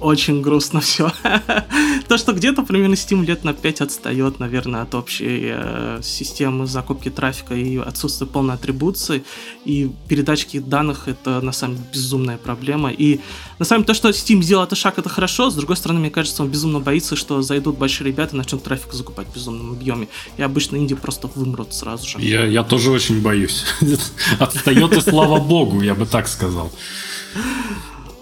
[0.00, 1.10] очень грустно все.
[2.08, 7.10] То, что где-то примерно Steam лет на 5 отстает, наверное, от общей э, системы закупки
[7.10, 9.24] трафика и отсутствия полной атрибуции.
[9.66, 12.90] И передачки данных это на самом деле безумная проблема.
[12.90, 13.20] И
[13.58, 15.50] на самом деле то, что Steam сделал этот шаг, это хорошо.
[15.50, 18.94] С другой стороны, мне кажется, он безумно боится, что зайдут большие ребята и начнут трафик
[18.94, 20.08] закупать в безумном объеме.
[20.38, 22.18] И обычно инди просто вымрут сразу же.
[22.20, 23.66] Я, я тоже очень боюсь.
[24.38, 26.72] Отстает и слава богу, я бы так сказал.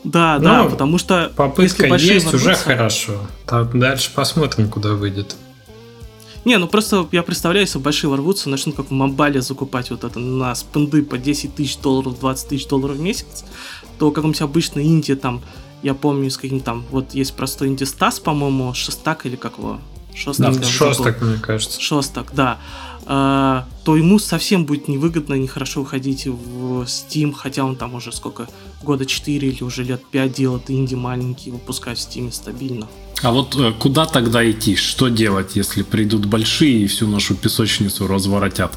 [0.07, 3.27] Да, ну, да, потому что попытка есть уже хорошо.
[3.45, 5.35] Там дальше посмотрим, куда выйдет.
[6.45, 10.21] Не, ну просто я представляю, если большие ворвутся, начнут как в Мобале закупать вот это
[10.21, 13.45] на спенды по 10 тысяч долларов, 20 тысяч долларов в месяц,
[13.99, 15.42] то каком-нибудь обычной Индии там,
[15.83, 19.81] я помню, с каким там, вот есть простой Инди Стас, по-моему, Шестак или как его?
[20.14, 21.81] Шостак, да, Шостак, мне кажется.
[21.81, 22.59] Шостак, да.
[23.09, 28.49] А, то ему совсем будет невыгодно, нехорошо выходить в Steam, хотя он там уже сколько,
[28.83, 32.88] года 4 или уже лет 5 делает инди маленький, выпускает в Steam стабильно.
[33.23, 34.75] А вот э, куда тогда идти?
[34.75, 38.77] Что делать, если придут большие и всю нашу песочницу разворотят?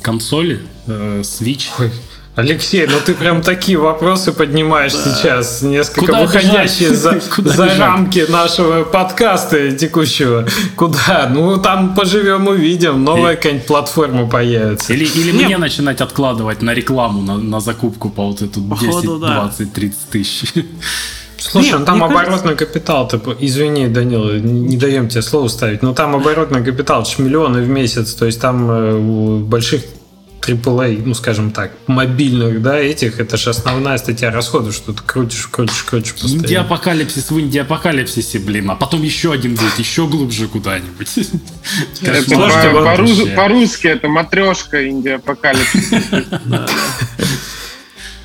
[0.00, 0.62] Консоли?
[0.86, 1.68] Э, Switch?
[1.78, 1.92] Ой.
[2.38, 5.12] Алексей, ну ты прям такие вопросы поднимаешь да.
[5.12, 10.46] сейчас, несколько Куда выходящие за, за рамки нашего подкаста текущего.
[10.76, 11.28] Куда?
[11.34, 14.92] Ну там поживем, увидим, новая какая-нибудь платформа появится.
[14.92, 19.50] Или, или мне начинать откладывать на рекламу, на, на закупку по вот эту 10, да.
[19.56, 20.52] 20, 30 тысяч.
[21.38, 22.66] Слушай, Нет, ну там оборотный кажется...
[22.66, 27.62] капитал, ты, извини, Данила, не даем тебе слово ставить, но там оборотный капитал, это миллионы
[27.62, 29.82] в месяц, то есть там э, у больших
[30.40, 35.46] AAA, ну, скажем так, мобильных, да, этих, это же основная статья расходов, что ты крутишь,
[35.48, 36.44] крутишь, крутишь постоянно.
[36.44, 41.08] Инди-апокалипсис в инди-апокалипсисе, блин, а потом еще один будет, еще глубже куда-нибудь.
[43.36, 45.92] По-русски это матрешка инди-апокалипсис.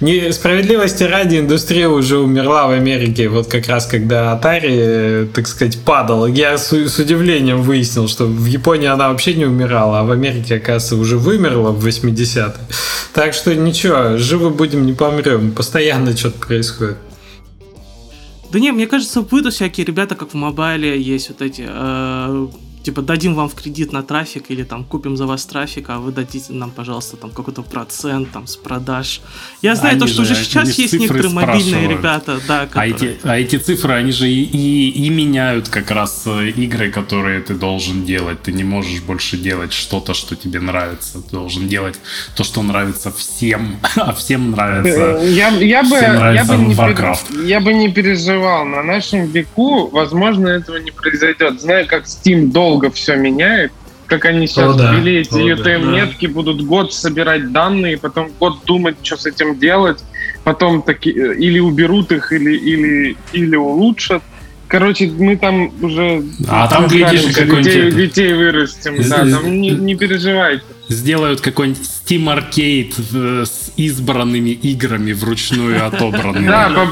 [0.03, 6.27] Несправедливости ради индустрия уже умерла в Америке, вот как раз когда Atari, так сказать, падал.
[6.27, 10.55] Я с, с удивлением выяснил, что в Японии она вообще не умирала, а в Америке,
[10.55, 12.53] оказывается, уже вымерла в 80-е.
[13.13, 15.53] Так что ничего, живы будем, не помрем.
[15.53, 16.97] Постоянно что-то происходит.
[18.51, 22.47] Да не, мне кажется, выйдут всякие ребята, как в мобайле есть вот эти э,
[22.83, 26.11] типа дадим вам в кредит на трафик или там купим за вас трафик, а вы
[26.11, 29.21] дадите нам, пожалуйста, там какой-то процент там с продаж.
[29.61, 32.93] Я знаю они то, что же, уже сейчас есть некоторые мобильные ребята, да, которые...
[32.93, 36.91] а, эти, а эти цифры, они же и, и, и меняют как раз э, игры,
[36.91, 38.41] которые ты должен делать.
[38.41, 41.21] Ты не можешь больше делать что-то, что тебе нравится.
[41.21, 41.99] Ты должен делать
[42.35, 45.19] то, что нравится всем, а всем нравится.
[45.21, 47.45] Э, я, я бы, я бы, не Warcraft.
[47.45, 48.65] я бы не переживал.
[48.65, 51.61] На нашем веку, возможно, этого не произойдет.
[51.61, 53.71] Знаю, как Steam долго долго все меняет.
[54.07, 54.93] Как они сейчас О, да.
[54.93, 56.33] ввели эти UTM-метки, да.
[56.33, 60.03] будут год собирать данные, потом год думать, что с этим делать,
[60.43, 64.21] потом таки, э, или уберут их, или, или, или улучшат.
[64.67, 66.23] Короче, мы там уже...
[66.47, 68.97] А там, глядишь, детей, детей вырастим.
[69.07, 70.63] Да, там не, не переживайте.
[70.89, 76.47] Сделают какой-нибудь Steam Arcade э, с избранными играми вручную отобранными.
[76.47, 76.87] Да,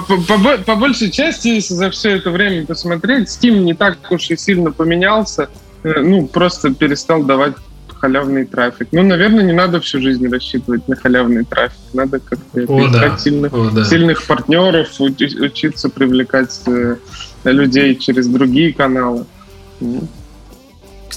[0.65, 4.71] по большей части, если за все это время посмотреть, Steam не так уж и сильно
[4.71, 5.49] поменялся.
[5.83, 7.55] Э, ну, просто перестал давать
[7.99, 8.87] халявный трафик.
[8.91, 11.79] Ну, наверное, не надо всю жизнь рассчитывать на халявный трафик.
[11.93, 13.17] Надо как-то искать да.
[13.17, 13.85] сильных, О, да.
[13.85, 16.95] сильных партнеров, учиться привлекать э,
[17.43, 19.25] людей через другие каналы.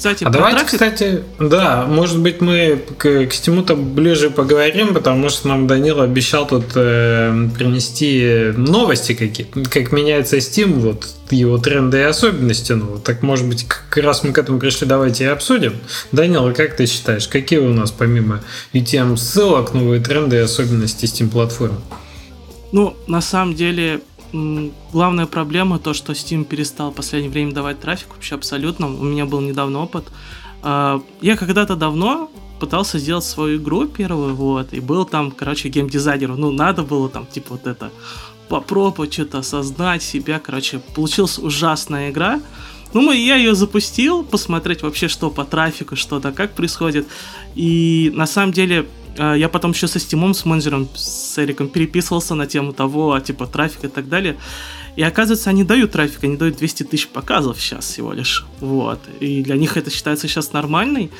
[0.05, 0.73] Кстати, а давайте, трафик...
[0.73, 6.47] кстати, да, может быть, мы к, к Стиму-то ближе поговорим, потому что нам Данил обещал
[6.47, 12.73] тут э, принести новости какие как меняется Steam, вот его тренды и особенности.
[12.73, 15.73] Ну, так, может быть, как раз мы к этому пришли, давайте и обсудим.
[16.12, 18.43] Данил, а как ты считаешь, какие у нас помимо
[18.75, 21.81] UTM ссылок новые тренды и особенности Steam платформы?
[22.73, 24.01] Ну, на самом деле,
[24.92, 28.87] главная проблема то, что Steam перестал в последнее время давать трафик вообще абсолютно.
[28.88, 30.05] У меня был недавно опыт.
[30.62, 36.40] А, я когда-то давно пытался сделать свою игру первую, вот, и был там, короче, геймдизайнером.
[36.40, 37.90] Ну, надо было там, типа, вот это
[38.49, 42.40] попробовать что-то осознать себя, короче, получилась ужасная игра.
[42.92, 47.07] Ну, я ее запустил, посмотреть вообще, что по трафику, что-то, как происходит.
[47.55, 52.46] И на самом деле я потом еще со Стимом, с менеджером, с Эриком переписывался на
[52.46, 54.37] тему того, типа, трафика и так далее.
[54.96, 58.46] И оказывается, они дают трафик, они дают 200 тысяч показов сейчас всего лишь.
[58.61, 59.00] Вот.
[59.20, 61.11] И для них это считается сейчас нормальной.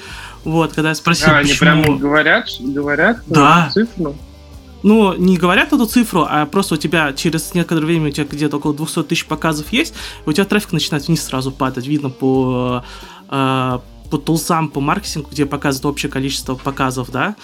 [0.45, 1.71] Вот, когда я спросил, а, почему...
[1.71, 3.71] они прям говорят, говорят да.
[3.73, 4.17] цифру?
[4.85, 8.59] Ну, не говорят эту цифру, а просто у тебя через некоторое время у тебя где-то
[8.59, 9.95] около 200 тысяч показов есть,
[10.27, 11.87] у тебя трафик начинает вниз сразу падать.
[11.87, 12.85] Видно по,
[13.31, 13.79] э,
[14.11, 17.35] по тулсам, по маркетингу, где показывает общее количество показов, да,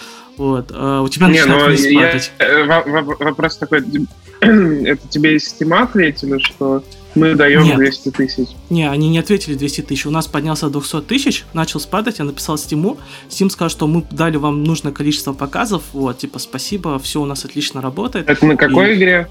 [0.41, 0.71] вот.
[0.73, 2.31] А у тебя Не, начинает ну, вниз падать.
[2.39, 2.83] Я,
[3.19, 3.81] вопрос такой,
[4.41, 7.77] это тебе из Steam ответили, что мы даем Нет.
[7.77, 8.47] 200 тысяч.
[8.71, 10.07] Не, они не ответили 200 тысяч.
[10.07, 12.97] У нас поднялся до 200 тысяч, начал спадать, я написал Steam.
[13.29, 15.83] Steam сказал, что мы дали вам нужное количество показов.
[15.93, 18.27] Вот, типа, спасибо, все у нас отлично работает.
[18.27, 18.97] Это на какой и...
[18.97, 19.27] игре?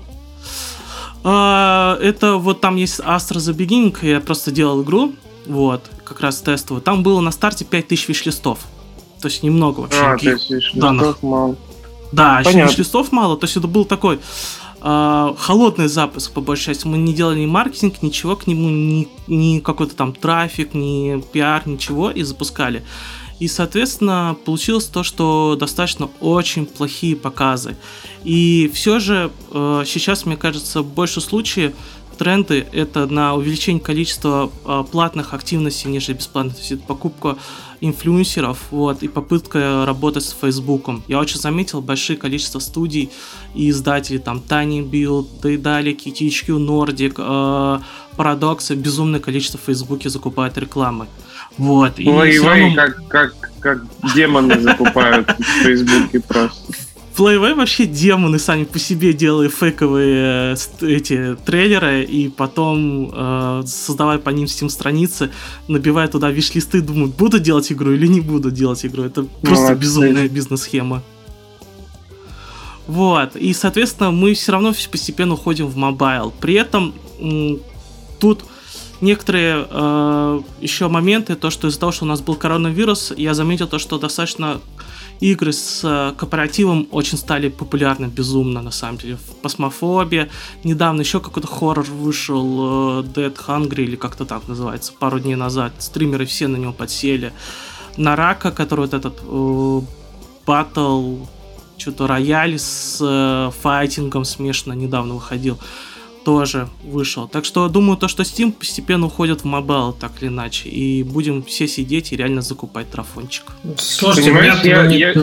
[1.25, 5.13] А, это вот там есть Astra The Beginning, я просто делал игру,
[5.47, 6.83] вот, как раз тестовую.
[6.83, 8.61] Там было на старте 5000 виш-листов.
[9.21, 10.01] То есть немного вообще.
[10.01, 11.23] А, то есть данных.
[11.23, 11.57] мало.
[12.13, 12.77] Да, Понятно.
[12.77, 13.37] листов мало.
[13.37, 14.19] То есть это был такой
[14.81, 16.87] э, холодный запуск, по большей части.
[16.87, 21.63] Мы не делали ни маркетинг, ничего к нему, ни, ни какой-то там трафик, ни пиар,
[21.67, 22.83] ничего, и запускали.
[23.39, 27.77] И, соответственно, получилось то, что достаточно очень плохие показы.
[28.23, 31.73] И все же э, сейчас, мне кажется, больше случаев
[32.21, 36.55] тренды это на увеличение количества э, платных активностей, нежели бесплатных.
[36.55, 37.39] То есть это покупка
[37.81, 41.03] инфлюенсеров, вот, и попытка работать с Фейсбуком.
[41.09, 43.11] Я очень заметил большое количество студий
[43.55, 47.81] и издателей, там, Tiny Build, Daedalic, THQ Nordic, э,
[48.19, 51.07] Paradox, безумное количество в Фейсбуке закупают рекламы.
[51.57, 51.95] Вот.
[51.99, 52.75] Ой, ой, равно...
[52.75, 53.83] как, как, как
[54.15, 56.75] демоны закупают в Фейсбуке просто.
[57.21, 64.17] PlayWay вообще демоны сами по себе делали фейковые э, эти трейлеры и потом э, создавая
[64.17, 65.31] по ним Steam страницы,
[65.69, 69.03] набивая туда виш-листы, думают, буду делать игру или не буду делать игру.
[69.03, 69.83] Это просто Молодцы.
[69.83, 71.03] безумная бизнес-схема.
[72.87, 76.33] Вот, и, соответственно, мы все равно постепенно уходим в мобайл.
[76.41, 76.95] При этом
[78.19, 78.47] тут
[79.03, 83.67] некоторые э, еще моменты, то, что из-за того, что у нас был коронавирус, я заметил
[83.67, 84.59] то, что достаточно
[85.21, 89.17] игры с э, кооперативом очень стали популярны безумно, на самом деле.
[89.17, 90.31] В Пасмофобе
[90.65, 95.73] недавно еще какой-то хоррор вышел, э, Dead Hungry или как-то так называется, пару дней назад.
[95.79, 97.33] Стримеры все на него подсели.
[97.97, 99.81] На Рака, который вот этот э,
[100.47, 101.17] батл,
[101.77, 105.59] что-то рояль с файтингом смешно недавно выходил
[106.25, 107.29] тоже вышел.
[107.29, 110.69] Так что думаю, то, что Steam постепенно уходит в мобайл, так или иначе.
[110.69, 113.45] И будем все сидеть и реально закупать трафончик.
[113.79, 114.99] Слушайте, Понимаешь, я, не...
[114.99, 115.15] я...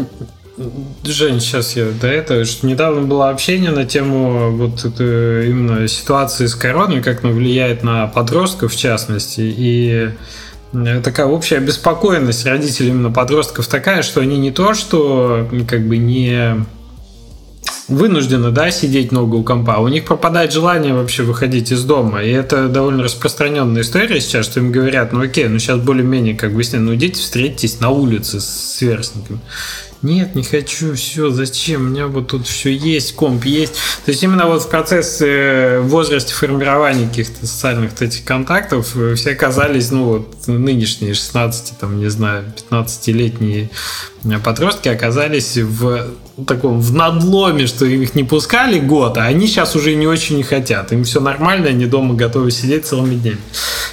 [1.04, 6.48] Жень, сейчас я до этого, что недавно было общение на тему вот это, именно ситуации
[6.48, 10.10] с короной, как она влияет на подростков в частности, и
[11.04, 16.66] такая общая обеспокоенность родителей именно подростков такая, что они не то, что как бы не
[17.88, 22.24] вынуждены, да, сидеть много у компа, у них пропадает желание вообще выходить из дома.
[22.24, 26.54] И это довольно распространенная история сейчас, что им говорят, ну окей, ну сейчас более-менее как
[26.54, 29.40] бы, ну идите встретитесь на улице с сверстниками
[30.08, 33.74] нет, не хочу, все, зачем, у меня вот тут все есть, комп есть.
[34.06, 39.16] То есть именно вот в процессе э, в возрасте формирования каких-то социальных этих контактов э,
[39.16, 43.70] все оказались, ну вот нынешние 16, там, не знаю, 15-летние
[44.44, 46.08] подростки оказались в
[46.48, 50.44] таком в надломе, что их не пускали год, а они сейчас уже не очень не
[50.44, 50.94] хотят.
[50.94, 53.40] Им все нормально, они дома готовы сидеть целыми днями.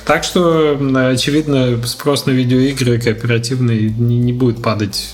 [0.06, 0.78] Так что,
[1.10, 5.08] очевидно, спрос на видеоигры кооперативные не будет падать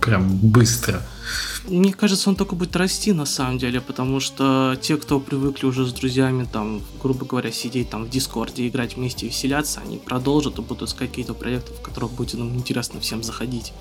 [0.00, 1.02] прям быстро.
[1.68, 5.86] Мне кажется, он только будет расти на самом деле, потому что те, кто привыкли уже
[5.86, 10.62] с друзьями, там, грубо говоря, сидеть там в Дискорде, играть вместе, веселяться, они продолжат и
[10.62, 13.72] будут искать какие-то проекты, в которых будет нам интересно всем заходить.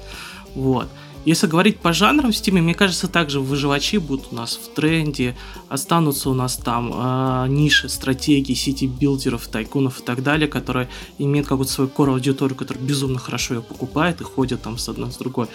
[0.53, 0.87] Вот.
[1.23, 5.35] Если говорить по жанрам в Steam, мне кажется, также выживачи будут у нас в тренде,
[5.69, 11.71] останутся у нас там э, ниши, стратегии, сити-билдеров, тайкунов и так далее, которые имеют какую-то
[11.71, 15.45] свою core-аудиторию, которая безумно хорошо ее покупает и ходят там с одной с другой.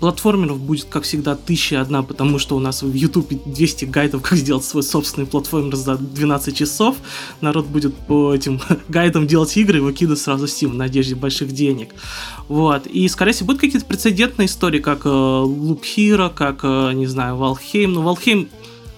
[0.00, 4.36] Платформеров будет, как всегда, тысяча одна, потому что у нас в YouTube 200 гайдов, как
[4.36, 6.96] сделать свой собственный платформер за 12 часов.
[7.40, 11.94] Народ будет по этим гайдам делать игры и выкидывать сразу Steam в надежде больших денег.
[12.52, 12.86] Вот.
[12.86, 17.94] И, скорее всего, будут какие-то прецедентные истории, как Loop Hero, как, э, не знаю, Valheim.
[17.94, 18.50] Ну, Valheim,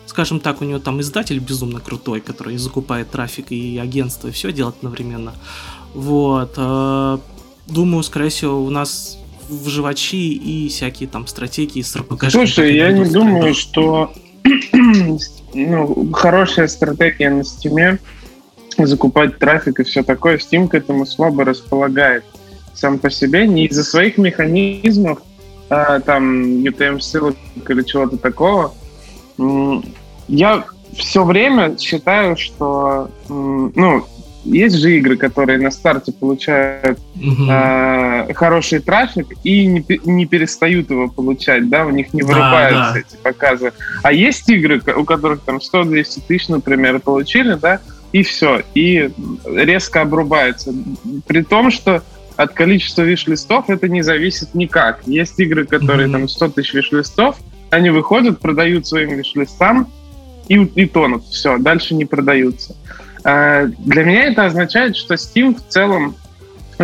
[0.06, 4.50] скажем так, у него там издатель безумно крутой, который закупает трафик и агентство, и все
[4.50, 5.34] делает одновременно.
[5.94, 6.54] Вот.
[6.56, 7.18] Э,
[7.68, 12.32] думаю, скорее всего, у нас выживачи и всякие там стратегии с РПГ.
[12.32, 14.12] Слушай, я не думаю, что
[15.54, 18.00] ну, хорошая стратегия на Steam е
[18.78, 22.24] закупать трафик и все такое, Steam к этому слабо располагает
[22.74, 25.20] сам по себе, не из-за своих механизмов,
[25.70, 27.36] а, там UTM ссылок
[27.68, 28.74] или чего-то такого.
[30.28, 30.64] Я
[30.96, 34.06] все время считаю, что ну,
[34.44, 37.46] есть же игры, которые на старте получают угу.
[37.48, 42.92] э, хороший трафик и не, не перестают его получать, да, у них не вырубаются да,
[42.92, 42.98] да.
[42.98, 43.72] эти показы.
[44.02, 47.80] А есть игры, у которых там 100-200 тысяч, например, получили, да,
[48.12, 49.10] и все, и
[49.46, 50.72] резко обрубается.
[51.26, 52.02] При том, что
[52.36, 55.06] от количества виш-листов это не зависит никак.
[55.06, 56.12] Есть игры, которые mm-hmm.
[56.12, 57.36] там 100 тысяч виш-листов,
[57.70, 59.90] они выходят, продают своим виш-листам
[60.48, 61.24] и, и тонут.
[61.24, 62.76] Все, дальше не продаются.
[63.24, 66.16] А, для меня это означает, что Steam в целом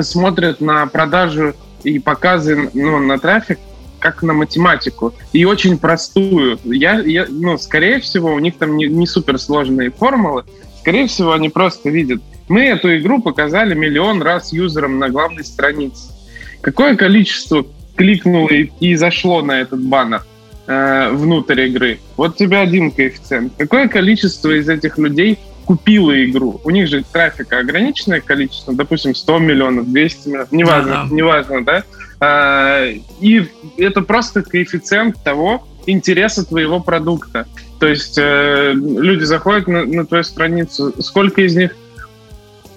[0.00, 3.58] смотрит на продажу и показы ну, на трафик
[3.98, 5.14] как на математику.
[5.32, 6.58] И очень простую.
[6.64, 10.44] Я, я, ну, скорее всего, у них там не, не суперсложные формулы.
[10.80, 16.12] Скорее всего, они просто видят, мы эту игру показали миллион раз юзерам на главной странице.
[16.60, 20.24] Какое количество кликнуло и, и зашло на этот баннер
[20.66, 22.00] э, внутрь игры?
[22.16, 23.52] Вот тебе один коэффициент.
[23.56, 26.60] Какое количество из этих людей купило игру?
[26.64, 31.14] У них же трафика ограниченное количество, допустим, 100 миллионов, 200 миллионов, неважно, да, да.
[31.14, 31.84] неважно, да?
[32.20, 33.46] Э, и
[33.78, 37.46] это просто коэффициент того интереса твоего продукта.
[37.78, 41.76] То есть э, люди заходят на, на твою страницу, сколько из них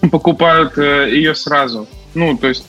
[0.10, 1.88] покупают э, ее сразу.
[2.14, 2.66] Ну, то есть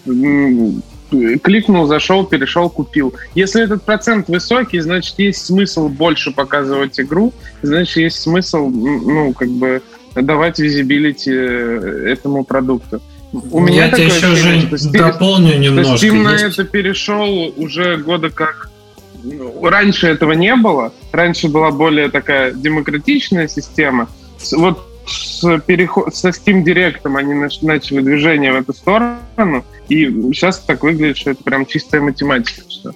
[1.43, 3.15] кликнул, зашел, перешел, купил.
[3.35, 7.33] Если этот процент высокий, значит, есть смысл больше показывать игру,
[7.63, 9.83] значит, есть смысл, ну, как бы
[10.15, 13.01] давать визибилити э, этому продукту.
[13.33, 16.07] У ну, меня Я еще же Steam, дополню немножко.
[16.07, 18.71] Steam на это перешел уже года как
[19.63, 20.93] раньше этого не было.
[21.11, 24.09] Раньше была более такая демократичная система.
[24.53, 30.83] Вот с переход, со Steam Direct они начали движение в эту сторону, и сейчас так
[30.83, 32.63] выглядит, что это прям чистая математика.
[32.69, 32.95] Что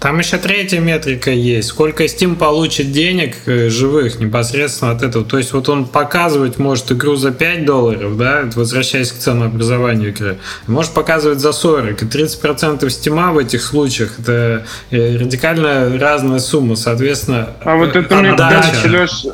[0.00, 1.68] там еще третья метрика есть.
[1.68, 5.26] Сколько Steam получит денег э, живых непосредственно от этого.
[5.26, 10.38] То есть вот он показывать может игру за 5 долларов, да, возвращаясь к ценообразованию игры.
[10.66, 12.02] Может показывать за 40.
[12.02, 16.76] И 30% Steam в этих случаях это э, радикально разная сумма.
[16.76, 19.26] Соответственно, А вот это, мне кажется, Леш,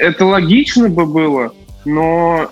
[0.00, 1.52] это логично бы было,
[1.84, 2.50] но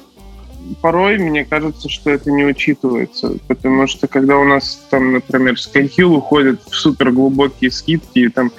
[0.80, 6.16] порой мне кажется, что это не учитывается, потому что когда у нас там, например, Skyhill
[6.16, 8.50] уходит в супер глубокие скидки, и там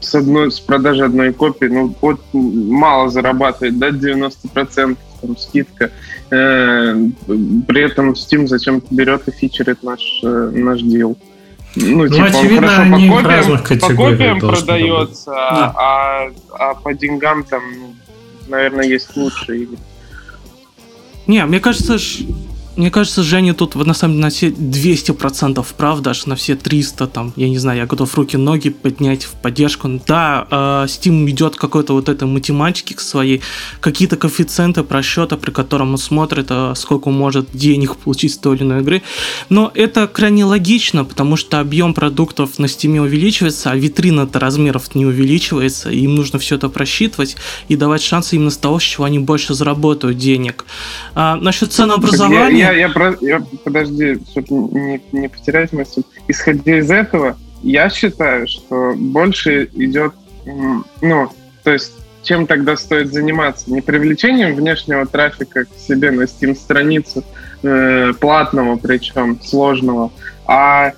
[0.00, 5.90] с одной с продажи одной копии, ну вот мало зарабатывает, да, 90% там скидка.
[6.30, 6.94] Э,
[7.66, 11.18] при этом Steam зачем-то берет и фичерит наш, э, наш дел.
[11.76, 15.72] Ну, ну типа, очевидно, он хорошо они по копиям, по копиям продается, да.
[15.76, 17.94] а, а по деньгам там, ну,
[18.50, 19.78] наверное, есть лучшие игры.
[21.26, 21.96] Не, мне кажется,
[22.76, 27.06] мне кажется, Женя тут на самом деле на все 200% прав, даже на все 300,
[27.08, 30.00] там, я не знаю, я готов руки-ноги поднять в поддержку.
[30.06, 30.54] Да, э,
[30.86, 33.42] Steam ведет какой-то вот этой математики к своей,
[33.80, 38.62] какие-то коэффициенты просчета, при котором он смотрит, э, сколько может денег получить с той или
[38.62, 39.02] иной игры.
[39.48, 45.06] Но это крайне логично, потому что объем продуктов на Steam увеличивается, а витрина-то размеров не
[45.06, 47.36] увеличивается, им нужно все это просчитывать
[47.68, 50.64] и давать шансы именно с того, с чего они больше заработают денег.
[51.14, 56.02] А, насчет ценообразования я, я, я, подожди, чтобы не, не потерять мысль.
[56.28, 60.14] Исходя из этого, я считаю, что больше идет,
[61.00, 61.28] ну,
[61.62, 61.92] то есть,
[62.22, 63.70] чем тогда стоит заниматься?
[63.72, 67.24] Не привлечением внешнего трафика к себе на Steam-страницу,
[67.62, 70.12] э, платного причем, сложного,
[70.46, 70.92] а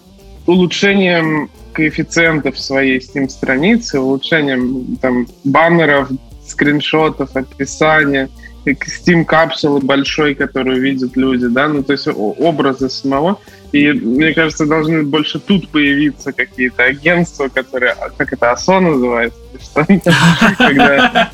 [0.47, 6.09] улучшением коэффициентов своей Steam-страницы, улучшением там баннеров,
[6.47, 8.29] скриншотов, описания–
[8.65, 13.39] Steam капсулы большой, которую видят люди, да, ну то есть образы самого.
[13.73, 19.39] И мне кажется, должны больше тут появиться какие-то агентства, которые, как это, АСО называется,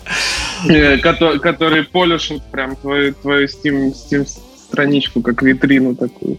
[0.68, 3.92] э, которые полишут прям твою, Steam
[4.68, 6.38] страничку как витрину такую.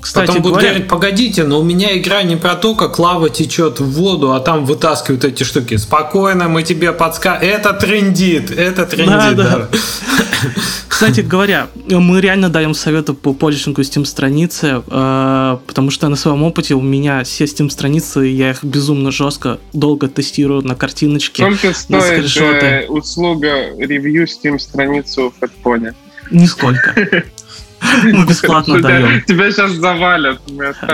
[0.00, 0.68] Кстати, Потом будут говоря...
[0.70, 4.40] говорить, погодите, но у меня игра не про то, как лава течет в воду, а
[4.40, 5.76] там вытаскивают эти штуки.
[5.76, 7.46] Спокойно, мы тебе подскажем.
[7.46, 9.36] Это трендит, это трендит.
[9.36, 9.68] Да, да.
[10.88, 16.42] Кстати говоря, мы реально даем советы по полишингу Steam страницы, э, потому что на своем
[16.42, 21.42] опыте у меня все Steam страницы, я их безумно жестко долго тестирую на картиночке.
[21.42, 25.94] Сколько стоит э, услуга ревью Steam страницу в Фэтпоне?
[26.30, 27.24] Нисколько.
[28.04, 29.22] Мы бесплатно даем.
[29.22, 30.40] Тебя сейчас завалят.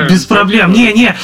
[0.08, 0.72] Без проблем.
[0.72, 1.16] Не-не.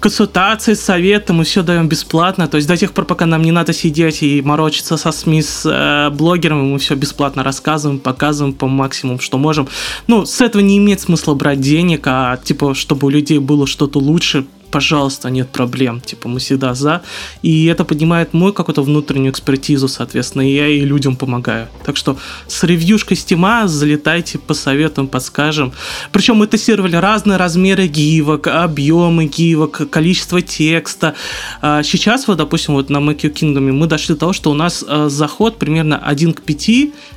[0.00, 2.48] Консультации, советы мы все даем бесплатно.
[2.48, 5.62] То есть до тех пор, пока нам не надо сидеть и морочиться со СМИ, с
[5.64, 9.68] э, блогерами, мы все бесплатно рассказываем, показываем по максимуму, что можем.
[10.08, 14.00] Ну, с этого не имеет смысла брать денег, а типа, чтобы у людей было что-то
[14.00, 17.02] лучше, пожалуйста, нет проблем, типа мы всегда за.
[17.42, 21.68] И это поднимает мой какую-то внутреннюю экспертизу, соответственно, и я и людям помогаю.
[21.84, 22.16] Так что
[22.48, 25.72] с ревьюшкой стима залетайте, посоветуем, подскажем.
[26.10, 31.14] Причем мы тестировали разные размеры гивок, объемы гивок, количество текста.
[31.60, 34.84] А сейчас, вот, допустим, вот на Your Kingdom мы дошли до того, что у нас
[34.88, 36.70] а, заход примерно 1 к 5,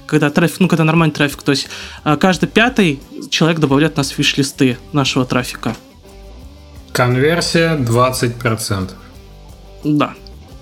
[0.08, 1.68] когда трафик, ну, когда нормальный трафик, то есть
[2.04, 3.00] а, каждый пятый
[3.30, 5.76] человек добавляет в нас фиш-листы нашего трафика.
[6.96, 8.90] Конверсия 20%.
[9.84, 10.14] Да.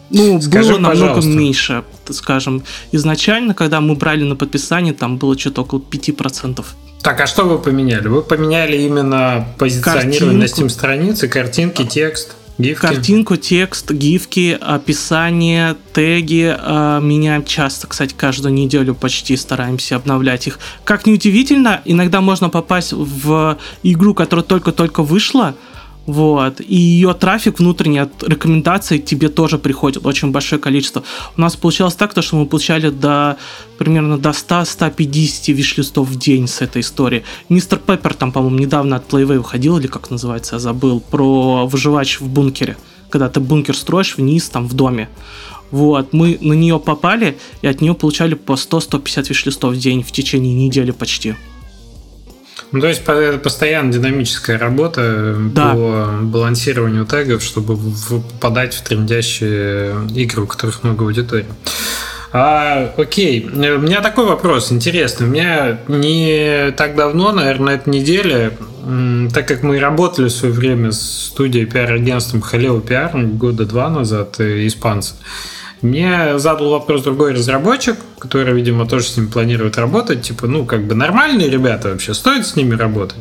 [0.10, 1.30] Ну, Скажи, было намного пожалуйста.
[1.30, 2.64] меньше, скажем.
[2.92, 6.66] Изначально, когда мы брали на подписание, там было что-то около 5%.
[7.04, 8.08] Так, а что вы поменяли?
[8.08, 12.36] Вы поменяли именно позиционирование на Steam странице, картинки, текст?
[12.58, 12.82] Гифки.
[12.82, 20.60] Картинку, текст, гифки, описание, теги э, меняем часто, кстати, каждую неделю почти стараемся обновлять их.
[20.84, 25.56] Как неудивительно, иногда можно попасть в игру, которая только-только вышла,
[26.06, 26.60] вот.
[26.60, 31.04] И ее трафик внутренний от рекомендаций тебе тоже приходит очень большое количество.
[31.38, 33.38] У нас получалось так, то, что мы получали до
[33.78, 37.24] примерно до 100-150 виш-листов в день с этой истории.
[37.48, 42.20] Мистер Пеппер там, по-моему, недавно от Playway уходил, или как называется, я забыл, про выживач
[42.20, 42.76] в бункере.
[43.10, 45.08] Когда ты бункер строишь вниз, там, в доме.
[45.72, 50.12] Вот, мы на нее попали, и от нее получали по 100-150 виш-листов в день в
[50.12, 51.36] течение недели почти.
[52.74, 55.74] Ну, то есть это постоянно динамическая работа да.
[55.74, 57.78] по балансированию тегов, чтобы
[58.10, 61.46] попадать в трендящие игры, у которых много аудитории.
[62.32, 65.28] А, окей, у меня такой вопрос интересный.
[65.28, 68.54] У меня не так давно, наверное, на этой неделе
[69.34, 74.42] так как мы работали в свое время с студией пиар-агентством Халео Пиар года два назад,
[74.42, 75.14] э, испанцы,
[75.84, 80.22] мне задал вопрос другой разработчик, который, видимо, тоже с ним планирует работать.
[80.22, 83.20] Типа, ну, как бы нормальные ребята вообще, стоит с ними работать?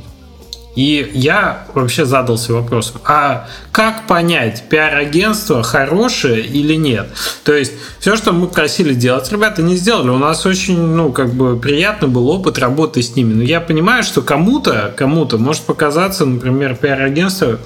[0.74, 7.08] И я вообще задался вопросом, а как понять, пиар-агентство хорошее или нет?
[7.44, 10.08] То есть, все, что мы просили делать, ребята не сделали.
[10.08, 13.34] У нас очень, ну, как бы приятный был опыт работы с ними.
[13.34, 17.58] Но я понимаю, что кому-то, кому-то может показаться, например, пиар-агентство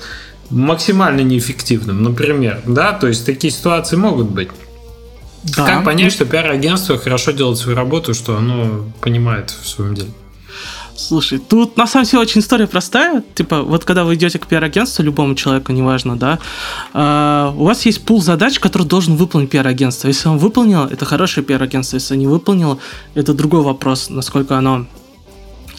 [0.50, 4.48] максимально неэффективным, например, да, то есть такие ситуации могут быть.
[5.54, 5.66] Да.
[5.66, 10.10] Как понять, что пиар-агентство хорошо делает свою работу, что оно понимает в своем деле?
[10.96, 13.22] Слушай, тут на самом деле очень история простая.
[13.34, 16.38] Типа, вот когда вы идете к пиар-агентству, любому человеку, неважно, да,
[16.94, 20.08] э, у вас есть пул задач, который должен выполнить пиар-агентство.
[20.08, 21.96] Если он выполнил, это хорошее пиар-агентство.
[21.96, 22.78] Если не выполнило,
[23.14, 24.86] это другой вопрос, насколько оно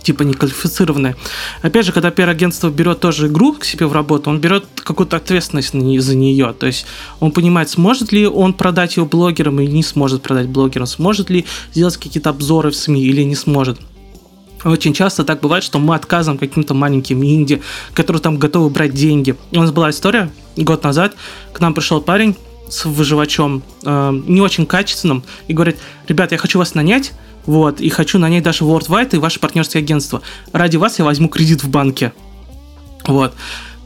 [0.08, 1.18] типа неквалифицированное.
[1.62, 5.74] Опять же, когда пиар-агентство берет тоже игру к себе в работу, он берет какую-то ответственность
[5.74, 6.56] за нее.
[6.58, 6.86] То есть
[7.20, 11.46] он понимает, сможет ли он продать ее блогерам или не сможет продать блогерам, сможет ли
[11.74, 13.82] сделать какие-то обзоры в СМИ или не сможет.
[14.64, 17.62] Очень часто так бывает, что мы отказываем каким-то маленьким инди,
[17.94, 19.36] которые там готовы брать деньги.
[19.52, 21.16] У нас была история год назад,
[21.52, 22.34] к нам пришел парень
[22.70, 25.78] с выживачом, э, не очень качественным, и говорит,
[26.08, 27.12] ребят, я хочу вас нанять,
[27.48, 30.22] вот, и хочу нанять даже Worldwide и ваше партнерское агентство.
[30.52, 32.14] Ради вас я возьму кредит в банке.
[33.08, 33.34] Вот.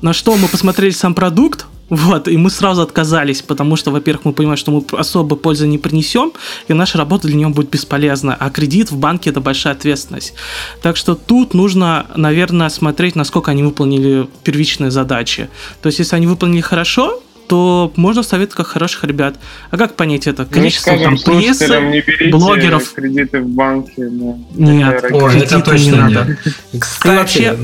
[0.01, 4.33] На что мы посмотрели сам продукт, вот, и мы сразу отказались, потому что, во-первых, мы
[4.33, 6.31] понимаем, что мы особо пользы не принесем,
[6.69, 10.33] и наша работа для него будет бесполезна, а кредит в банке это большая ответственность.
[10.81, 15.49] Так что тут нужно, наверное, смотреть, насколько они выполнили первичные задачи.
[15.81, 17.21] То есть, если они выполнили хорошо,
[17.51, 19.35] то можно советовать как хороших ребят.
[19.71, 20.43] А как понять это?
[20.43, 22.93] Ну, Количество ну, скажем, там прессы, не берите блогеров.
[22.93, 24.07] кредиты в банке.
[24.09, 24.35] Да.
[24.53, 26.37] Нет, Ой, это точно не надо.
[26.79, 27.57] Кстати, вообще,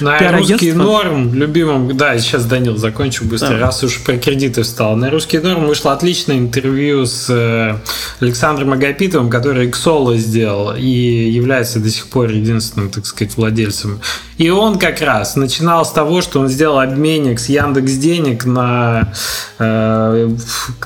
[0.00, 3.58] на русский норм, любимым, да, сейчас Данил закончу быстро, да.
[3.58, 4.96] раз уж про кредиты встал.
[4.96, 7.76] На русский норм вышло отличное интервью с э,
[8.20, 14.00] Александром Агапитовым, который Xolo сделал и является до сих пор единственным, так сказать, владельцем.
[14.38, 19.12] И он как раз начинал с того, что он сделал обменник с Яндекс Денег на,
[19.58, 20.30] э,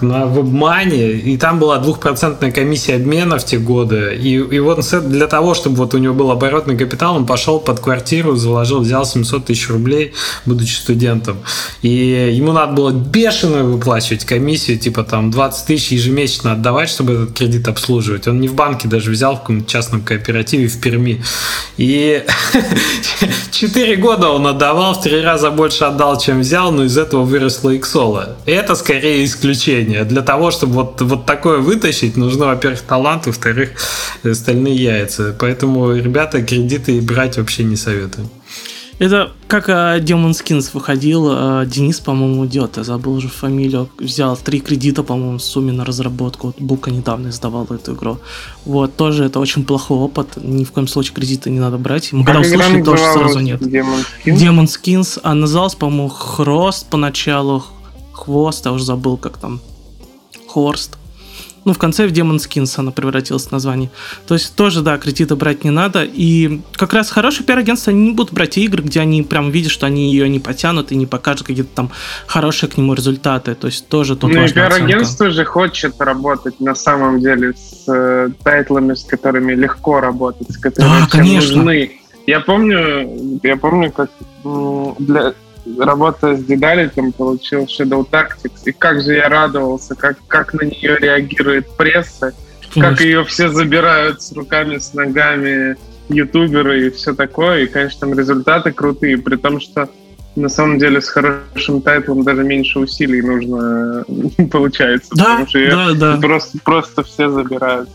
[0.01, 4.17] на WebMoney, и там была двухпроцентная комиссия обмена в те годы.
[4.21, 7.81] И, и вот для того, чтобы вот у него был оборотный капитал, он пошел под
[7.81, 10.13] квартиру, заложил, взял 700 тысяч рублей,
[10.47, 11.39] будучи студентом.
[11.83, 11.89] И
[12.33, 17.69] ему надо было бешеную выплачивать комиссию, типа там 20 тысяч ежемесячно отдавать, чтобы этот кредит
[17.69, 18.29] обслуживать.
[18.29, 21.23] Он не в банке даже взял, в каком-то частном кооперативе в Перми.
[21.77, 22.25] И
[23.51, 27.77] 4 года он отдавал, в 3 раза больше отдал, чем взял, но из этого выросла
[27.77, 28.37] Иксола.
[28.47, 30.05] Это скорее исключение.
[30.05, 33.71] Для того, чтобы вот, вот такое вытащить, нужно, во-первых, талант, во-вторых,
[34.25, 35.35] остальные яйца.
[35.39, 38.29] Поэтому, ребята, кредиты брать вообще не советую.
[39.01, 44.37] Это как uh, Demon Skins выходил, uh, Денис, по-моему, идет, я забыл уже фамилию, взял
[44.37, 46.49] три кредита, по-моему, в сумме на разработку.
[46.49, 48.19] Вот Бука недавно издавал эту игру.
[48.67, 52.13] Вот, тоже это очень плохой опыт, ни в коем случае кредиты не надо брать.
[52.13, 53.63] Мы когда услышали, тоже сразу нет.
[53.63, 54.37] Demon Skins?
[54.37, 57.65] Demon Skins, а назывался, по-моему, Хрост поначалу,
[58.13, 59.61] Хвост, я уже забыл, как там,
[60.47, 61.00] Хорст.
[61.65, 63.91] Ну, в конце в Demon Skins она превратилась в название.
[64.27, 66.05] То есть тоже, да, кредиты брать не надо.
[66.05, 69.87] И как раз хорошие пиар-агентства, они не будут брать игры, где они прям видят, что
[69.87, 71.91] они ее не потянут и не покажут какие-то там
[72.27, 73.55] хорошие к нему результаты.
[73.55, 78.31] То есть тоже тут Ну, и пиар-агентство же хочет работать на самом деле с э,
[78.43, 82.01] тайтлами, с которыми легко работать, с которыми да, нужны.
[82.27, 84.11] Я помню, я помню, как
[84.99, 85.35] для
[85.79, 90.97] работая с Дедаликом, получил Shadow Tactics, и как же я радовался, как, как на нее
[90.99, 92.33] реагирует пресса,
[92.73, 92.91] Конечно.
[92.91, 95.77] как ее все забирают с руками, с ногами,
[96.09, 99.89] ютуберы и все такое, и, конечно, там результаты крутые, при том, что
[100.37, 104.05] на самом деле с хорошим тайтлом даже меньше усилий нужно
[104.51, 106.17] получается, да, потому что да, да.
[106.21, 107.89] просто, просто все забирают.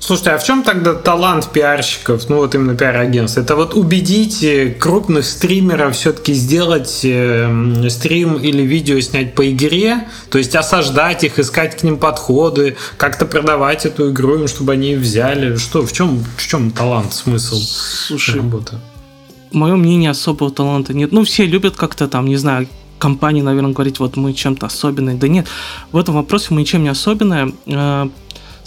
[0.00, 3.36] Слушайте, а в чем тогда талант пиарщиков, ну вот именно пиар-агентств?
[3.36, 10.08] Это вот убедить э, крупных стримеров все-таки сделать э, стрим или видео снять по игре,
[10.30, 15.56] то есть осаждать их, искать к ним подходы, как-то продавать эту игру, чтобы они взяли.
[15.56, 18.76] Что, в чем, в чем талант, смысл Слушай, работы?
[19.50, 21.10] Мое мнение, особого таланта нет.
[21.10, 22.68] Ну, все любят как-то там, не знаю,
[22.98, 25.16] компании, наверное, говорить, вот мы чем-то особенные.
[25.16, 25.46] Да нет,
[25.92, 28.08] в этом вопросе мы ничем не особенные э,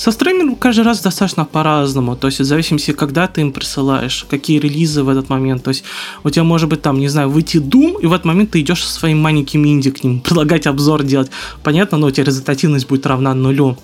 [0.01, 4.57] со стримингом каждый раз достаточно по-разному, то есть в зависимости, когда ты им присылаешь, какие
[4.57, 5.83] релизы в этот момент, то есть
[6.23, 8.83] у тебя может быть там, не знаю, выйти Doom, и в этот момент ты идешь
[8.83, 11.29] со своим маленьким инди к ним, предлагать обзор делать,
[11.61, 13.77] понятно, но у тебя результативность будет равна нулю.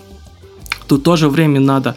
[0.87, 1.95] Тут тоже время надо.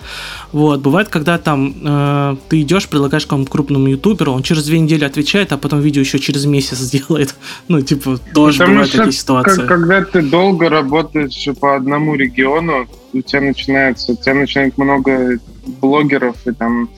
[0.53, 5.05] Вот, бывает, когда там э, ты идешь, предлагаешь какому-то крупному ютуберу, он через две недели
[5.05, 7.34] отвечает, а потом видео еще через месяц сделает.
[7.68, 9.66] Ну, типа, тоже Потому бывают такие ситуации.
[9.66, 15.38] когда ты долго работаешь по одному региону, у тебя начинается, у тебя начинает много
[15.80, 16.88] блогеров и там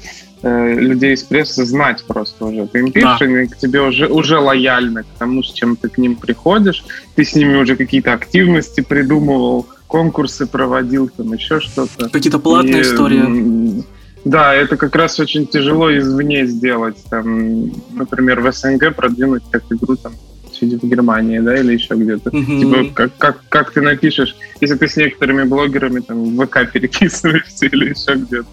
[0.42, 2.66] э, людей из прессы знать просто уже.
[2.66, 3.26] Ты им пишешь, да.
[3.26, 6.84] они к тебе уже, уже лояльны к тому, с чем ты к ним приходишь,
[7.14, 12.08] ты с ними уже какие-то активности придумывал, конкурсы проводил, там еще что-то.
[12.08, 13.84] Какие-то платные и, истории.
[14.24, 16.96] Да, это как раз очень тяжело извне сделать.
[17.10, 20.14] Там, например, в СНГ продвинуть как игру там
[20.50, 22.30] сидит в Германии, да, или еще где-то.
[22.30, 22.60] Mm-hmm.
[22.60, 27.66] Типа, как, как, как ты напишешь, если ты с некоторыми блогерами там в ВК переписываешься
[27.72, 28.46] или еще где-то.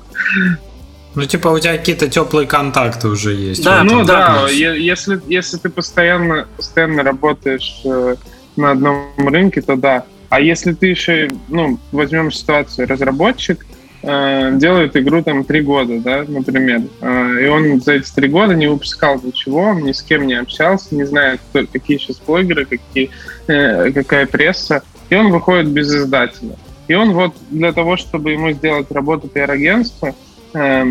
[1.15, 3.63] Ну, типа, у тебя какие-то теплые контакты уже есть.
[3.63, 8.15] Да, ну да, да если, если ты постоянно, постоянно работаешь э,
[8.57, 10.03] на одном рынке, то да.
[10.29, 13.65] А если ты еще, ну, возьмем ситуацию, разработчик
[14.03, 18.53] э, делает игру там три года, да, например, э, и он за эти три года
[18.53, 23.09] не выпускал ничего, ни с кем не общался, не знает, кто, какие сейчас блогеры, какие,
[23.47, 26.55] э, какая пресса, и он выходит без издателя.
[26.87, 30.15] И он вот для того, чтобы ему сделать работу пиар-агентства,
[30.53, 30.85] э,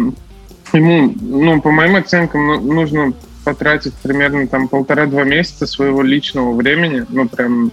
[0.72, 3.12] ему, ну, по моим оценкам, ну, нужно
[3.44, 7.72] потратить примерно там полтора-два месяца своего личного времени, ну, прям,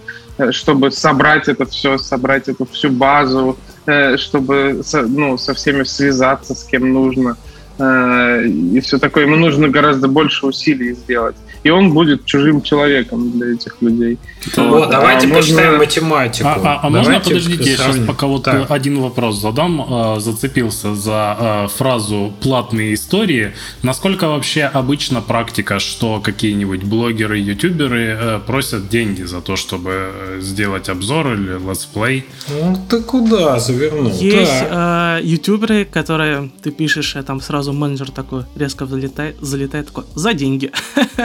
[0.50, 3.56] чтобы собрать это все, собрать эту всю базу,
[3.86, 7.36] э, чтобы, ну, со всеми связаться, с кем нужно,
[7.78, 9.24] э, и все такое.
[9.24, 11.36] Ему нужно гораздо больше усилий сделать
[11.66, 14.18] и он будет чужим человеком для этих людей.
[14.56, 15.84] Вот, давайте а посчитаем можно...
[15.84, 16.48] математику.
[16.48, 18.70] А, а, а можно, подождите, я сейчас пока вот так.
[18.70, 23.52] один вопрос задам, а, зацепился за а, фразу «платные истории».
[23.82, 30.38] Насколько вообще обычно практика, что какие-нибудь блогеры, ютуберы э, просят деньги за то, чтобы э,
[30.40, 32.26] сделать обзор или летсплей?
[32.48, 34.12] Ну ты куда завернул?
[34.12, 35.18] Есть да.
[35.18, 40.32] э, ютуберы, которые ты пишешь, а там сразу менеджер такой резко залетает, залетает такой «за
[40.32, 40.70] деньги».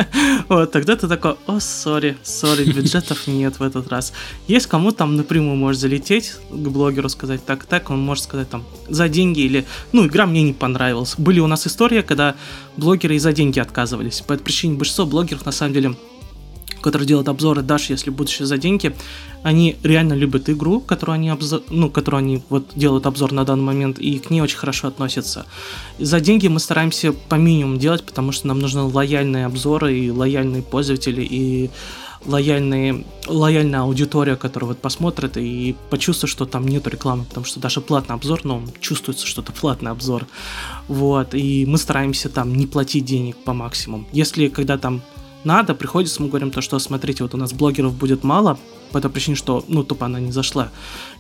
[0.50, 4.14] Вот, тогда ты такой, о, sorry, sorry, бюджетов нет в этот раз.
[4.48, 8.64] Есть кому там напрямую можешь залететь к блогеру, сказать так, так, он может сказать там
[8.88, 11.16] за деньги или, ну, игра мне не понравилась.
[11.18, 12.36] Были у нас истории, когда
[12.78, 14.22] блогеры и за деньги отказывались.
[14.22, 15.96] По этой причине большинство блогеров, на самом деле,
[16.82, 18.96] которые делают обзоры даже если будешь за деньги,
[19.44, 23.64] они реально любят игру, которую они, обзор, ну, которую они вот делают обзор на данный
[23.64, 25.46] момент, и к ней очень хорошо относятся.
[26.00, 30.62] За деньги мы стараемся по минимуму делать, потому что нам нужны лояльные обзоры и лояльные
[30.62, 31.70] пользователи, и
[32.26, 37.82] лояльные, лояльная аудитория, которая вот посмотрит и почувствует, что там нет рекламы, потому что даже
[37.82, 40.28] платный обзор, но ну, чувствуется, что это платный обзор.
[40.88, 44.06] Вот, и мы стараемся там не платить денег по максимуму.
[44.12, 45.02] Если когда там
[45.44, 48.58] надо, приходится, мы говорим то, что смотрите, вот у нас блогеров будет мало,
[48.92, 50.70] по той причине, что, ну, тупо она не зашла.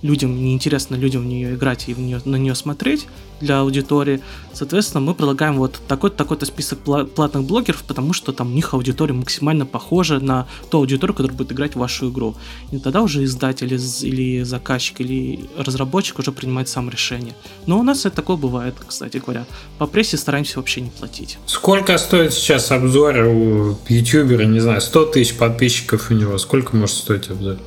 [0.01, 3.07] Людям неинтересно людям в нее играть и в нее, на нее смотреть
[3.39, 4.21] для аудитории.
[4.53, 9.13] Соответственно, мы предлагаем вот такой-то такой список платных блогеров, потому что там у них аудитория
[9.13, 12.35] максимально похожа на ту аудиторию, которая будет играть в вашу игру.
[12.71, 17.33] И тогда уже издатель или заказчик или разработчик уже принимает сам решение.
[17.65, 19.45] Но у нас это такое бывает, кстати говоря.
[19.77, 21.37] По прессе стараемся вообще не платить.
[21.45, 26.37] Сколько стоит сейчас обзор у ютубера, не знаю, 100 тысяч подписчиков у него?
[26.37, 27.57] Сколько может стоить обзор?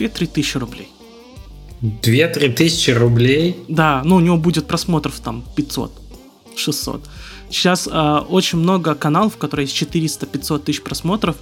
[0.00, 0.88] 2-3 тысячи рублей.
[1.82, 3.56] 2-3 тысячи рублей?
[3.68, 5.92] Да, ну у него будет просмотров там 500,
[6.56, 7.08] 600.
[7.50, 11.36] Сейчас э, очень много каналов, которые есть 400-500 тысяч просмотров.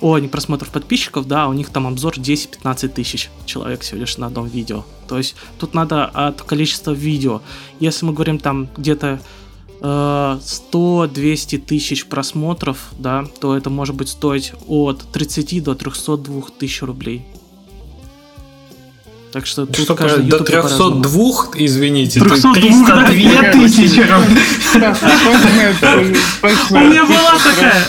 [0.00, 4.26] О, не просмотров подписчиков, да, у них там обзор 10-15 тысяч человек всего лишь на
[4.26, 4.84] одном видео.
[5.08, 7.40] То есть тут надо от количества видео.
[7.80, 9.20] Если мы говорим там где-то
[9.80, 17.24] 100-200 тысяч просмотров, да, то это может быть стоить от 30 до 302 тысяч рублей.
[19.36, 24.00] Так что тут Что, каждый до 302, извините, 302 тысячи.
[26.70, 27.84] У меня была такая.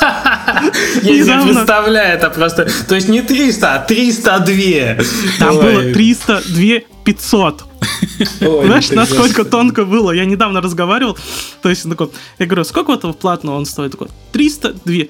[1.02, 2.68] Я себе представляю, это просто...
[2.88, 5.04] То есть не 300, а 302.
[5.38, 7.64] Там было 302 500.
[8.40, 10.12] Ой, Знаешь, насколько тонко было?
[10.12, 11.16] Я недавно разговаривал,
[11.62, 13.92] то есть такой, я говорю, сколько этого платного он стоит?
[13.92, 15.04] Такой, 302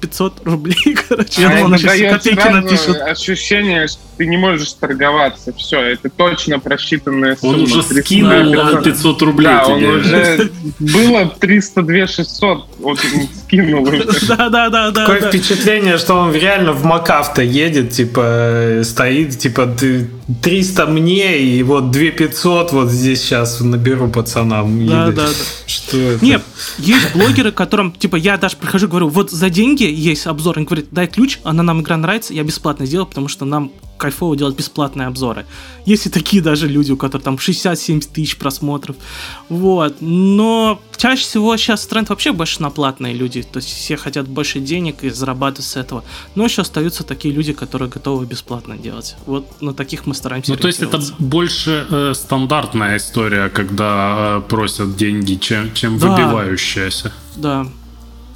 [0.00, 1.42] 500 рублей, короче.
[1.42, 3.00] Я а думал, он сейчас копейки напишет.
[3.02, 5.52] ощущение, что ты не можешь торговаться.
[5.52, 7.54] Все, это точно просчитанная сумма.
[7.54, 10.50] Он уже скинул 500 рублей Да, он уже...
[10.78, 12.98] Было 302 600, вот
[13.44, 13.88] скинул.
[14.28, 14.92] Да, да, да.
[14.92, 19.76] Такое впечатление, что он реально в Макафто едет, типа, стоит, типа,
[20.42, 24.86] 300 мне и вот 2500 вот здесь сейчас наберу пацанам.
[24.86, 25.28] Да, да, да.
[25.66, 26.24] Что это?
[26.24, 26.42] Нет,
[26.78, 30.88] есть блогеры, которым, типа, я даже прихожу, говорю, вот за деньги есть обзор, он говорит,
[30.90, 35.08] дай ключ, она нам игра нравится, я бесплатно сделаю, потому что нам кайфово делать бесплатные
[35.08, 35.46] обзоры.
[35.84, 38.96] Есть и такие даже люди, у которых там 60-70 тысяч просмотров.
[39.48, 39.96] Вот.
[40.00, 43.42] Но чаще всего сейчас тренд вообще больше на платные люди.
[43.42, 46.04] То есть все хотят больше денег и зарабатывать с этого.
[46.34, 49.16] Но еще остаются такие люди, которые готовы бесплатно делать.
[49.26, 54.48] Вот на таких мы стараемся Ну, то есть это больше э, стандартная история, когда э,
[54.48, 56.08] просят деньги, чем, чем да.
[56.08, 57.12] выбивающаяся.
[57.36, 57.66] Да.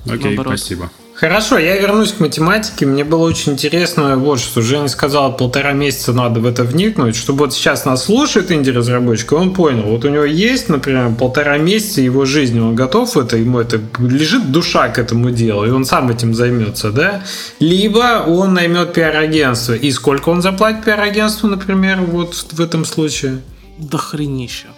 [0.06, 0.58] Окей, Наоборот.
[0.58, 0.90] спасибо.
[1.20, 2.86] Хорошо, я вернусь к математике.
[2.86, 7.40] Мне было очень интересно, вот что Женя сказал, полтора месяца надо в это вникнуть, чтобы
[7.40, 12.00] вот сейчас нас слушает инди-разработчик, и он понял, вот у него есть, например, полтора месяца
[12.00, 16.08] его жизни, он готов это, ему это, лежит душа к этому делу, и он сам
[16.08, 17.22] этим займется, да?
[17.58, 19.74] Либо он наймет пиар-агентство.
[19.74, 23.42] И сколько он заплатит пиар-агентству, например, вот в этом случае?
[23.76, 24.68] Да хренища.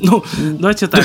[0.00, 1.04] Ну, давайте так.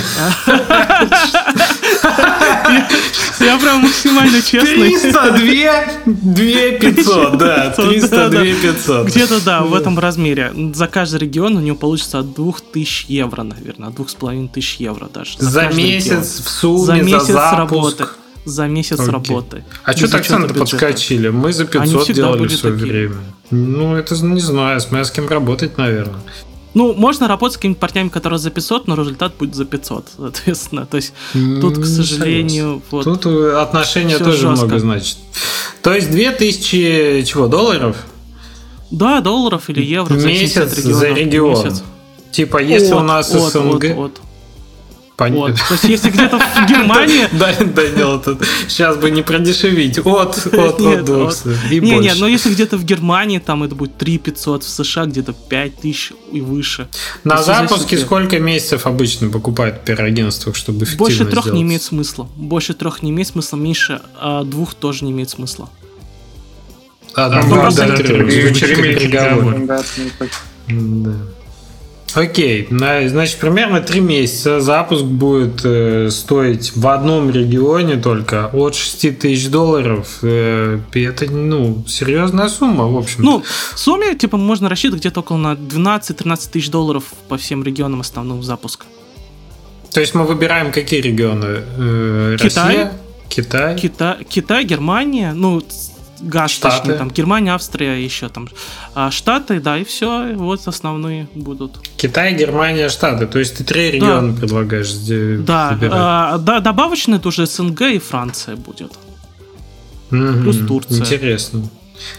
[3.39, 4.97] Я прям максимально честный.
[4.99, 7.69] 302 500, да.
[7.75, 8.29] 302
[8.61, 9.07] 500.
[9.07, 10.53] Где-то, да, в этом размере.
[10.73, 13.89] За каждый регион у него получится от 2000 евро, наверное.
[13.89, 15.37] От 2500 евро даже.
[15.39, 18.05] За месяц в сумме, за месяц работы
[18.45, 19.63] за месяц работы.
[19.85, 21.29] А что так цены подскочили?
[21.29, 23.15] Мы за 500 делали в свое время.
[23.51, 26.19] Ну, это не знаю, с с кем работать, наверное.
[26.73, 30.85] Ну, можно работать с какими-то парнями, которые за 500, но результат будет за 500, соответственно.
[30.85, 32.81] То есть тут, к сожалению...
[32.91, 34.65] Вот, тут отношения тоже жестко.
[34.65, 35.17] много значит.
[35.81, 37.97] То есть 2000 чего, долларов?
[38.91, 40.13] Да, долларов или евро.
[40.13, 41.65] Месяц за регион.
[41.65, 41.83] Месяц.
[42.31, 43.85] Типа, если от, у нас от, СНГ...
[43.85, 44.21] От, от.
[45.15, 45.39] Понятно.
[45.41, 45.55] Вот.
[45.55, 47.27] То есть, если где-то в Германии...
[47.33, 48.21] Да, Данил,
[48.67, 49.99] сейчас бы не продешевить.
[49.99, 51.73] От, от, от 200.
[51.73, 55.05] И не, не, но если где-то в Германии, там это будет 3 500, в США
[55.05, 56.87] где-то 5 тысяч и выше.
[57.23, 62.27] На запуске сколько месяцев обычно покупают пироагентство, чтобы эффективно Больше трех не имеет смысла.
[62.35, 65.69] Больше трех не имеет смысла, меньше а двух тоже не имеет смысла.
[67.15, 67.85] А, да, ну, просто
[70.67, 71.13] Да.
[72.15, 79.19] Окей, значит, примерно 3 месяца запуск будет э, стоить в одном регионе только от 6
[79.19, 80.19] тысяч долларов.
[80.21, 83.23] Э, это, ну, серьезная сумма, в общем.
[83.23, 83.43] Ну,
[83.73, 88.43] в сумме, типа, можно рассчитывать где-то около на 12-13 тысяч долларов по всем регионам основного
[88.43, 88.85] запуска.
[89.91, 91.61] То есть мы выбираем какие регионы?
[91.77, 92.93] Э, Китай, Россия?
[93.29, 93.75] Китай?
[93.75, 95.61] Китай, Китай, Германия, ну,
[96.23, 96.77] газ, Штаты.
[96.77, 98.47] точнее, там Германия, Австрия, еще там
[98.95, 101.79] а Штаты, да, и все, вот основные будут.
[101.97, 104.39] Китай, Германия, Штаты, то есть ты три региона да.
[104.39, 104.93] предлагаешь
[105.45, 108.91] да, а, да, добавочный это уже СНГ и Франция будет.
[110.11, 110.99] Угу, Плюс Турция.
[110.99, 111.69] Интересно.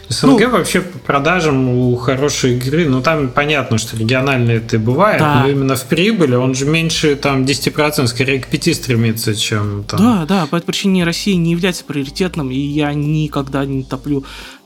[0.09, 5.21] СНГ ну, вообще по продажам у хорошей игры, ну там понятно, что региональные это бывает,
[5.21, 5.43] да.
[5.43, 10.01] но именно в прибыли он же меньше там 10%, скорее к 5 стремится, чем там.
[10.01, 14.25] Да, да, по этой причине Россия не является приоритетным, и я никогда не топлю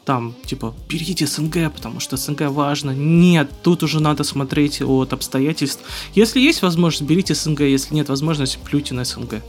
[0.09, 2.93] там, типа, берите СНГ, потому что СНГ важно.
[2.93, 5.83] Нет, тут уже надо смотреть от обстоятельств.
[6.15, 9.43] Если есть возможность, берите СНГ, если нет возможности, плюйте на СНГ.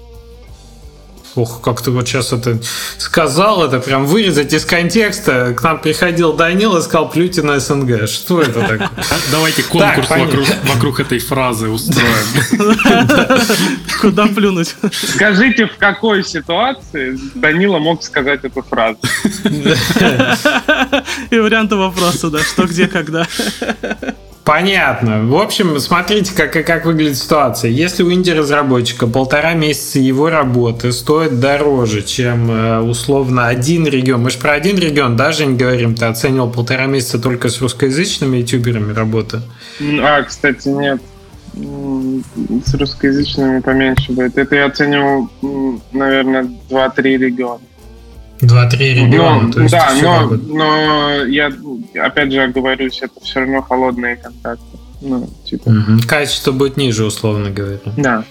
[1.36, 2.60] Ох, как ты вот сейчас это
[2.98, 5.54] сказал, это прям вырезать из контекста.
[5.56, 8.08] К нам приходил Данил и сказал, плюйте на СНГ.
[8.08, 8.90] Что это такое?
[9.32, 12.08] Давайте конкурс так, вокруг, вокруг этой фразы устроим.
[14.02, 14.76] Куда плюнуть?
[14.92, 19.00] Скажите, в какой ситуации Данила мог сказать эту фразу?
[21.30, 23.28] И варианты вопроса, да, что, где, когда.
[24.50, 25.26] Понятно.
[25.26, 27.70] В общем, смотрите, как, как выглядит ситуация.
[27.70, 34.24] Если у инди-разработчика полтора месяца его работы стоит дороже, чем э, условно один регион.
[34.24, 35.94] Мы же про один регион даже не говорим.
[35.94, 39.42] Ты оценивал полтора месяца только с русскоязычными ютуберами работы.
[40.02, 41.00] А, кстати, нет.
[42.66, 44.36] С русскоязычными поменьше будет.
[44.36, 45.30] Это я оценивал,
[45.92, 47.62] наверное, 2-3 региона.
[48.42, 49.42] Два-три региона.
[49.42, 51.52] Ну, то есть да, но, но я
[52.02, 54.64] опять же оговорюсь, это все равно холодные контакты.
[55.02, 55.70] Ну, типа.
[55.70, 56.08] Угу.
[56.08, 57.80] Качество будет ниже, условно говоря.
[57.98, 58.24] Да.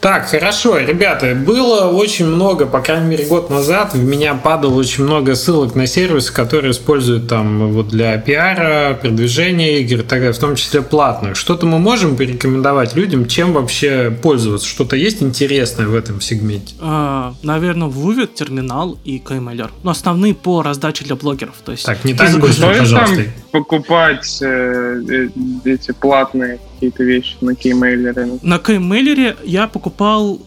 [0.00, 5.04] Так, хорошо, ребята, было очень много, по крайней мере, год назад в меня падало очень
[5.04, 10.80] много ссылок на сервисы, которые используют там вот для пиара, продвижения игр, в том числе
[10.80, 11.36] платных.
[11.36, 14.66] Что-то мы можем порекомендовать людям, чем вообще пользоваться?
[14.66, 16.74] Что-то есть интересное в этом сегменте?
[16.80, 19.58] А, наверное, Вувик, терминал и KMLR.
[19.58, 21.56] Но ну, основные по раздаче для блогеров.
[21.62, 23.24] То есть так, не так быстро, пожалуйста.
[23.52, 25.28] покупать э, э,
[25.66, 28.38] эти платные какие-то вещи на кеймейлере?
[28.42, 30.40] На кеймейлере я покупал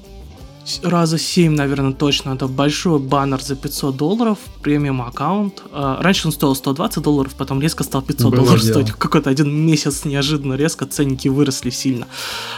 [0.82, 2.32] раза 7, наверное, точно.
[2.34, 5.62] Это большой баннер за 500 долларов, премиум аккаунт.
[5.72, 8.72] А, раньше он стоил 120 долларов, потом резко стал 500 Было долларов дело.
[8.72, 8.92] стоить.
[8.94, 12.08] Какой-то один месяц неожиданно резко ценники выросли сильно.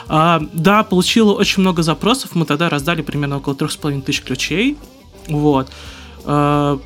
[0.07, 2.36] А, да, получила очень много запросов.
[2.36, 4.78] Мы тогда раздали примерно около 3500 ключей.
[5.28, 5.69] Вот.
[6.26, 6.78] Э,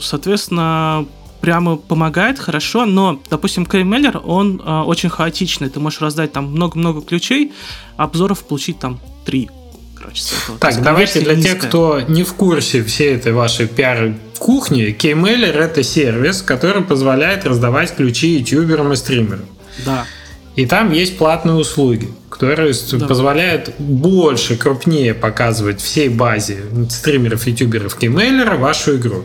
[0.00, 1.06] соответственно,
[1.42, 5.68] прямо помогает хорошо, но, допустим, KML, он э, очень хаотичный.
[5.68, 7.52] Ты можешь раздать там много-много ключей,
[7.96, 9.50] обзоров получить там три.
[9.96, 10.22] Короче,
[10.60, 11.54] так, давайте для низкая.
[11.54, 17.94] тех, кто не в курсе всей этой вашей пиар-кухни, KMailer это сервис, который позволяет раздавать
[17.94, 19.46] ключи ютуберам и стримерам.
[19.84, 20.06] Да.
[20.54, 23.06] И там есть платные услуги, которые да.
[23.06, 29.24] позволяют больше, крупнее показывать всей базе стримеров, ютуберов, кеймейлера вашу игру.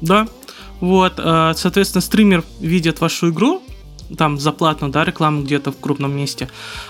[0.00, 0.26] Да.
[0.82, 3.62] Вот, э, соответственно, стример видит вашу игру,
[4.18, 6.48] там заплатно, да, рекламу где-то в крупном месте,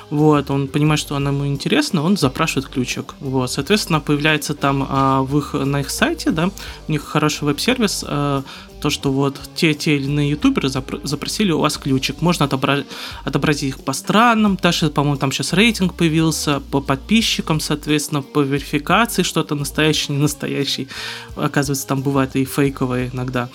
[0.08, 5.20] вот, он понимает, что она ему интересна, он запрашивает ключик, вот, соответственно, появляется там а,
[5.20, 6.50] в их, на их сайте, да,
[6.88, 8.42] у них хороший веб-сервис, а,
[8.82, 12.84] то, что вот те, те или иные ютуберы запросили у вас ключик, можно отобра-
[13.24, 19.22] отобразить их по странам, даже, по-моему, там сейчас рейтинг появился, по подписчикам, соответственно, по верификации,
[19.22, 20.88] что-то настоящее, не настоящий,
[21.36, 23.48] оказывается, там бывает и фейковые иногда,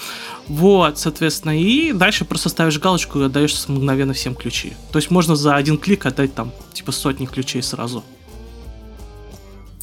[0.48, 5.36] вот, соответственно, и дальше просто ставишь галочку и отдаешь мгновенно всем ключи, то есть можно
[5.36, 8.04] за один клик отдать там, типа, сотни ключей сразу.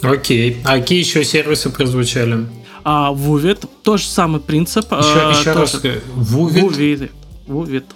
[0.02, 2.46] Окей, а какие еще сервисы прозвучали?
[2.84, 4.92] А Вувит тоже самый принцип.
[4.92, 5.80] Еще, а, еще раз.
[6.14, 6.62] Вувит?
[6.62, 7.12] Вувит.
[7.46, 7.86] Вувит.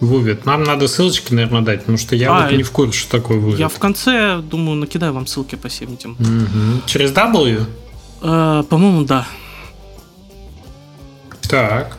[0.00, 0.44] Вувит.
[0.44, 3.38] Нам надо ссылочки, наверное, дать, потому что я а, вот не в курсе, что такое
[3.38, 3.58] Вувит.
[3.58, 6.16] Я в конце, думаю, накидаю вам ссылки по всем этим.
[6.18, 6.86] Угу.
[6.86, 7.64] Через W?
[8.20, 9.26] А, по-моему, да.
[11.48, 11.96] Так.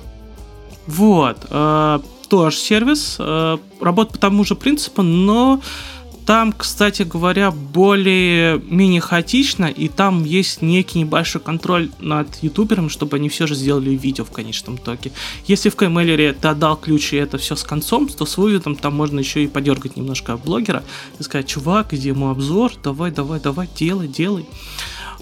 [0.86, 1.38] Вот.
[1.50, 3.16] А, тоже сервис.
[3.20, 5.62] А, работает по тому же принципу, но
[6.28, 13.30] там, кстати говоря, более-менее хаотично, и там есть некий небольшой контроль над ютубером, чтобы они
[13.30, 15.14] все же сделали видео в конечном итоге.
[15.46, 18.76] Если в Keymailer е ты отдал ключ и это все с концом, то с выводом
[18.76, 20.84] там можно еще и подергать немножко блогера
[21.18, 24.46] и сказать, чувак, где мой обзор, давай, давай, давай, делай, делай.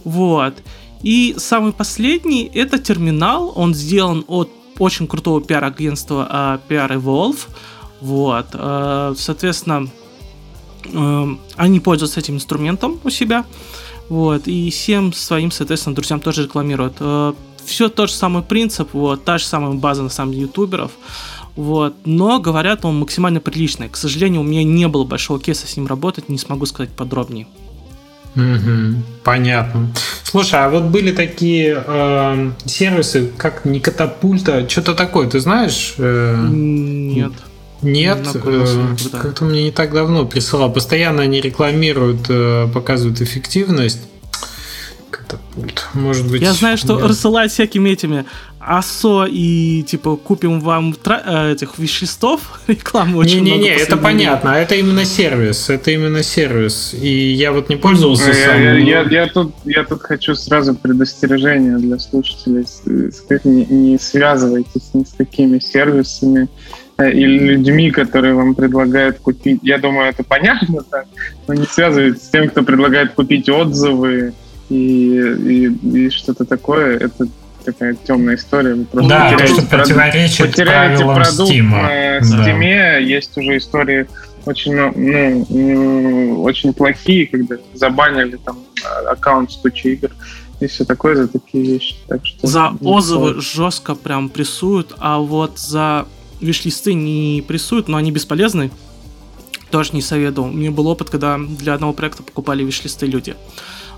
[0.04, 0.56] Вот.
[1.04, 4.50] И самый последний это Terminals, он сделан от
[4.80, 7.48] очень крутого пиар-агентства uh, PR Evolve.
[8.02, 8.48] Вот.
[8.54, 9.88] Uh, соответственно,
[11.56, 13.46] они пользуются этим инструментом у себя,
[14.10, 16.98] вот, и всем своим, соответственно, друзьям тоже рекламируют.
[17.00, 17.34] Э,
[17.66, 20.92] Все тот же самый принцип, вот, та же самая база, на самом деле, ютуберов,
[21.56, 23.90] вот, но говорят, он максимально приличный.
[23.90, 27.48] К сожалению, у меня не было большого кейса с ним работать, не смогу сказать подробнее.
[28.36, 29.94] Угу, понятно.
[30.24, 35.96] Слушай, а вот были такие э, сервисы, как не катапульта, что-то такое, ты знаешь?
[35.98, 37.32] Э, Нет.
[37.86, 40.72] Нет, э, как-то мне не так давно присылал.
[40.72, 44.02] Постоянно они рекламируют, э, показывают эффективность.
[45.10, 45.88] Катапульт.
[45.94, 46.42] Может быть.
[46.42, 47.06] Я знаю, что нет.
[47.06, 48.26] рассылать всякими этими
[48.60, 54.56] АСО и типа купим вам тра- э, этих веществ рекламу очень Не, не, это понятно.
[54.56, 55.70] А это именно сервис.
[55.70, 56.94] Это именно сервис.
[57.00, 58.62] И я вот не пользовался я, сам.
[58.62, 62.66] Я, я, я, тут, я тут хочу сразу предостережение для слушателей.
[63.44, 66.50] Не, не связывайтесь ни с какими сервисами
[66.98, 69.60] Или людьми, которые вам предлагают купить.
[69.64, 71.06] Я думаю, это понятно, так,
[71.48, 74.34] но не связывать с тем, кто предлагает купить отзывы
[74.70, 76.98] и, и, и что-то такое.
[76.98, 77.28] Это
[77.66, 78.76] такая темная история.
[78.76, 81.64] Вы просто да, потеряете, что противоречит потеряете продукт Steam.
[81.64, 82.60] на Steam.
[82.60, 82.98] Да.
[82.98, 84.08] Есть уже истории
[84.46, 88.60] очень, ну, очень плохие, когда забанили там
[89.08, 90.12] аккаунт с кучей игр
[90.60, 91.96] и все такое за такие вещи.
[92.08, 96.06] Так что, за отзывы жестко прям прессуют, а вот за
[96.42, 98.72] виш-листы не прессуют, но они бесполезны.
[99.72, 100.50] Тоже не советовал.
[100.50, 103.36] У меня был опыт, когда для одного проекта покупали виш-листы люди.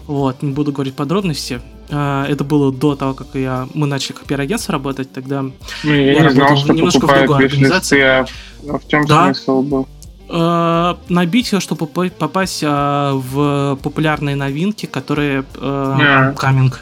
[0.07, 1.61] Вот, не буду говорить подробности.
[1.89, 5.53] А, это было до того, как я, мы начали как пиар-агентство работать, тогда ну,
[5.93, 8.01] я, я не знал, что немножко в другой организации.
[8.01, 8.25] А,
[8.69, 9.33] а в чем да?
[9.33, 9.87] смысл был?
[10.29, 16.35] Uh, набить ее, чтобы попасть uh, в популярные новинки, которые yeah.
[16.35, 16.73] coming.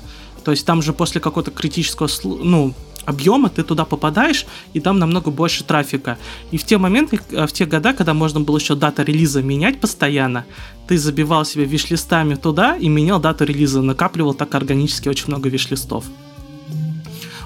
[0.43, 2.73] То есть там же после какого-то критического, ну,
[3.05, 6.17] объема, ты туда попадаешь, и там намного больше трафика.
[6.51, 9.79] И в те моменты, э, в те года, когда можно было еще дата релиза менять
[9.79, 10.45] постоянно,
[10.87, 16.05] ты забивал себе виш-листами туда и менял дату релиза, накапливал так органически очень много виш-листов.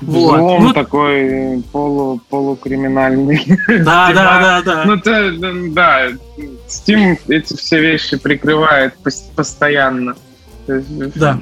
[0.01, 0.35] Вот.
[0.35, 3.45] Взлом ну, такой полу, полукриминальный.
[3.67, 4.85] Да, да, да, да.
[4.85, 5.31] Ну, то,
[5.71, 6.07] да,
[6.67, 8.93] Steam эти все вещи прикрывает
[9.35, 10.15] постоянно.
[10.67, 11.39] Да.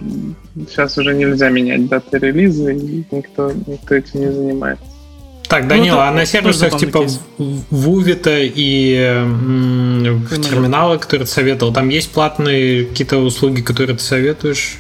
[0.68, 4.84] Сейчас уже нельзя менять даты релиза, и никто, никто этим не занимается.
[5.48, 7.06] Так, Данила, ну, а на сервисах типа
[7.38, 14.78] Вувита и м- терминалы, которые ты советовал, там есть платные какие-то услуги, которые ты советуешь?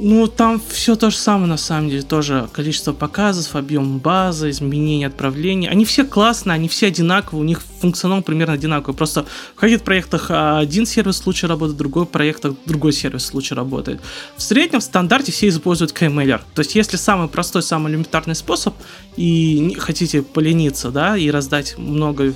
[0.00, 5.08] Ну, там все то же самое, на самом деле, тоже количество показов, объем базы, изменение
[5.08, 5.68] отправления.
[5.68, 8.96] Они все классные, они все одинаковые, у них функционал примерно одинаковый.
[8.96, 9.26] Просто
[9.56, 14.00] в каких-то проектах один сервис лучше работает, в другой проектах другой сервис лучше работает.
[14.36, 16.40] В среднем, в стандарте все используют KMailer.
[16.54, 18.74] То есть, если самый простой, самый элементарный способ,
[19.16, 22.34] и хотите полениться, да, и раздать много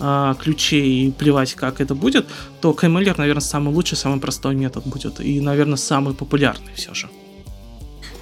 [0.00, 2.26] а, ключей и плевать, как это будет,
[2.60, 5.20] то KMailer, наверное, самый лучший, самый простой метод будет.
[5.20, 7.08] И, наверное, самый популярный все же.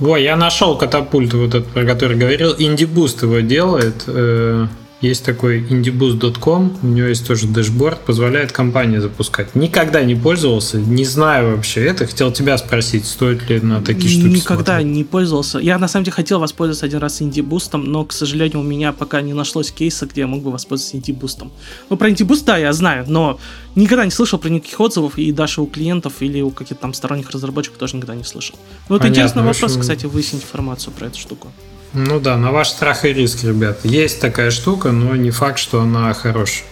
[0.00, 2.54] Ой, я нашел катапульт, вот этот, про который говорил.
[2.54, 4.04] IndieBoost его делает.
[4.06, 4.66] Э,
[5.02, 9.54] есть такой indieboost.com, у него есть тоже дэшборд, позволяет компании запускать.
[9.54, 12.06] Никогда не пользовался, не знаю вообще это.
[12.06, 14.96] Хотел тебя спросить, стоит ли на такие штуки Никогда смотреть.
[14.96, 15.58] не пользовался.
[15.58, 19.20] Я на самом деле хотел воспользоваться один раз IndieBoost, но, к сожалению, у меня пока
[19.20, 21.50] не нашлось кейса, где я мог бы воспользоваться IndieBoost.
[21.90, 23.38] Ну, про IndieBoost, да, я знаю, но
[23.74, 27.30] никогда не слышал про никаких отзывов, и даже у клиентов или у каких-то там сторонних
[27.30, 28.56] разработчиков тоже никогда не слышал.
[28.88, 31.52] Ну, это интересный вопрос, кстати, выяснить информацию про эту штуку.
[31.96, 33.78] Ну да, на ваш страх и риск, ребят.
[33.84, 36.66] Есть такая штука, но не факт, что она хорошая.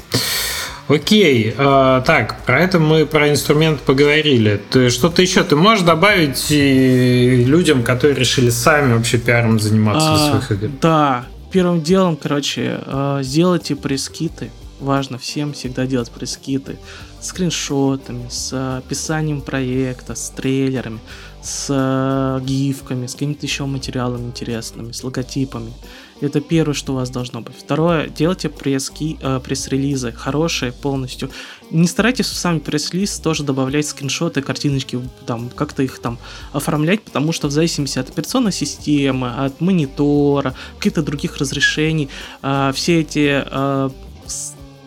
[0.86, 4.60] Окей, э, так, про это мы про инструмент поговорили.
[4.70, 10.52] Ты что-то еще ты можешь добавить людям, которые решили сами вообще пиаром заниматься а, своих
[10.52, 10.70] игр?
[10.82, 14.50] Да, первым делом, короче, э, сделайте прескиты.
[14.78, 16.76] Важно всем всегда делать прескиты
[17.18, 21.00] с скриншотами, с описанием проекта, с трейлерами
[21.44, 25.72] с э, гифками, с какими-то еще материалами интересными, с логотипами.
[26.20, 27.54] Это первое, что у вас должно быть.
[27.58, 31.30] Второе, делайте пресс-ки, э, пресс-релизы хорошие полностью.
[31.70, 36.18] Не старайтесь в сам пресс-релиз тоже добавлять скриншоты, картиночки, там, как-то их там
[36.52, 42.08] оформлять, потому что в зависимости от операционной системы, от монитора, каких-то других разрешений,
[42.42, 43.90] э, все эти э,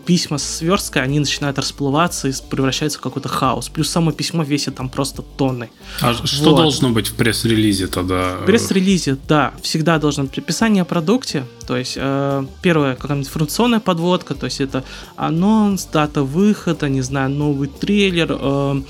[0.08, 3.68] письма с сверсткой, они начинают расплываться и превращаются в какой-то хаос.
[3.68, 5.70] Плюс само письмо весит там просто тонны.
[6.00, 6.30] А вот.
[6.30, 8.38] что должно быть в пресс-релизе тогда?
[8.42, 13.82] В пресс-релизе, да, всегда должно быть описание о продукте, то есть э, первое, какая-нибудь информационная
[13.82, 14.86] подводка, то есть это
[15.18, 18.82] анонс, дата выхода, не знаю, новый трейлер, э,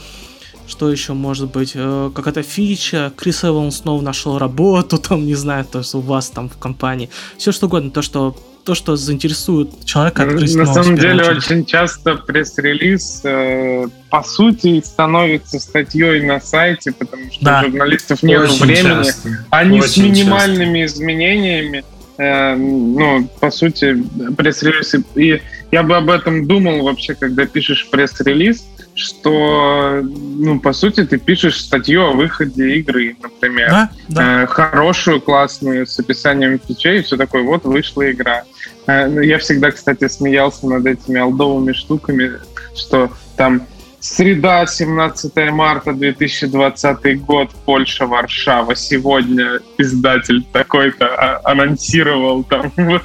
[0.67, 1.71] что еще может быть?
[1.73, 6.29] Э, какая-то фича, Крис Эван снова нашел работу, там, не знаю, то есть у вас
[6.29, 7.09] там в компании.
[7.39, 8.35] Все что угодно, то, что
[8.67, 10.25] то, что заинтересует человека.
[10.25, 17.45] На самом деле очень часто пресс-релиз э, по сути становится статьей на сайте, потому что
[17.45, 17.63] да.
[17.63, 19.05] журналистов нет времени.
[19.05, 19.29] Часто.
[19.51, 20.97] Они очень с минимальными часто.
[20.97, 21.85] изменениями,
[22.17, 24.03] э, ну, по сути,
[24.35, 24.95] пресс-релиз.
[25.15, 25.41] И
[25.71, 28.65] я бы об этом думал вообще, когда пишешь пресс-релиз,
[28.97, 33.69] что, ну, по сути, ты пишешь статью о выходе игры, например.
[33.69, 34.43] Да, да.
[34.43, 38.43] Э, хорошую, классную, с описанием фичей, и все такое, вот вышла игра.
[38.87, 42.33] Э, ну, я всегда, кстати, смеялся над этими алдовыми штуками,
[42.75, 43.61] что там
[43.99, 48.75] Среда, 17 марта 2020 год, Польша, Варшава.
[48.75, 53.03] Сегодня издатель такой-то а, анонсировал там вот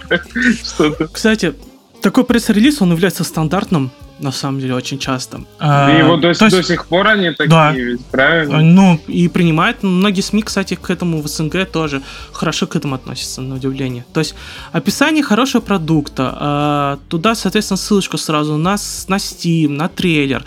[0.62, 1.08] что-то.
[1.08, 1.54] Кстати,
[2.02, 3.90] такой пресс-релиз, он является стандартным
[4.22, 5.38] на самом деле, очень часто.
[5.38, 7.72] И а, его до, до есть, сих пор они такие, да.
[7.72, 8.60] ведь, правильно?
[8.60, 9.82] Ну, и принимают.
[9.82, 12.02] Многие СМИ, кстати, к этому в СНГ тоже
[12.32, 14.04] хорошо к этому относятся, на удивление.
[14.12, 14.34] То есть,
[14.72, 18.76] описание хорошего продукта, а, туда, соответственно, ссылочку сразу на,
[19.08, 20.44] на Steam, на трейлер,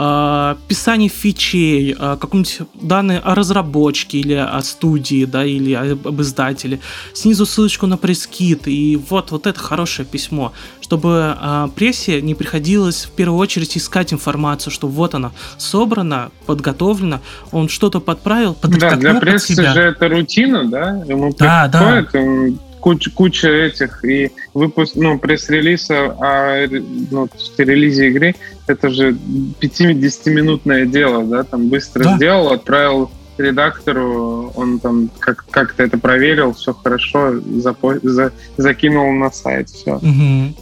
[0.00, 6.78] а, описание фичей, какие-нибудь данные о разработчике или о студии, да, или об издателе.
[7.14, 11.36] Снизу ссылочку на пресс-кит, и вот, вот это хорошее письмо, чтобы
[11.74, 17.20] прессе не приходилось в первую очередь искать информацию, что вот она собрана, подготовлена,
[17.50, 21.02] он что-то подправил, Да, для прессы же это рутина, да?
[21.08, 22.20] Ему да, приходит, да.
[22.20, 26.66] Он куча, куча этих и выпуск, ну, пресс-релиза о
[27.10, 28.34] ну, релизе игры,
[28.66, 29.16] это же
[29.60, 32.16] 50-минутное дело, да, там быстро да.
[32.16, 39.30] сделал, отправил редактору, он там как- как-то это проверил, все хорошо, запо- за- закинул на
[39.30, 39.96] сайт, все.
[39.96, 40.54] Угу.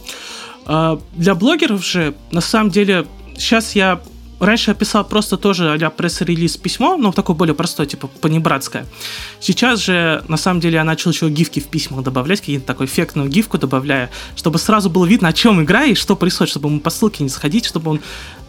[0.65, 3.05] А, для блогеров же, на самом деле,
[3.35, 3.99] сейчас я
[4.39, 8.85] Раньше я писал просто тоже а пресс-релиз письмо, но такое более простое, типа понебратское.
[9.39, 13.29] Сейчас же, на самом деле, я начал еще гифки в письмах добавлять, какие-то такой эффектную
[13.29, 16.89] гифку добавляя, чтобы сразу было видно, о чем игра и что происходит, чтобы ему по
[16.89, 18.01] ссылке не сходить, чтобы он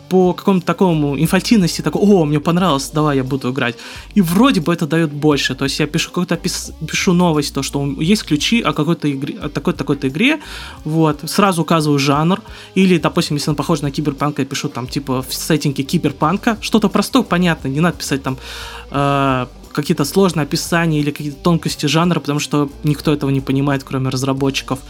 [0.09, 3.77] по какому-то такому инфальтивности, такой, о, мне понравилось, давай я буду играть.
[4.15, 5.55] И вроде бы это дает больше.
[5.55, 9.49] То есть я пишу какую-то пишу новость, то, что есть ключи о какой-то игре, о
[9.49, 10.41] такой-то такой игре,
[10.85, 12.41] вот, сразу указываю жанр,
[12.75, 16.89] или, допустим, если он похож на киберпанк, я пишу там, типа, в сеттинге киберпанка, что-то
[16.89, 18.37] простое, понятно, не надо писать там
[18.91, 24.09] э, какие-то сложные описания или какие-то тонкости жанра, потому что никто этого не понимает, кроме
[24.09, 24.81] разработчиков.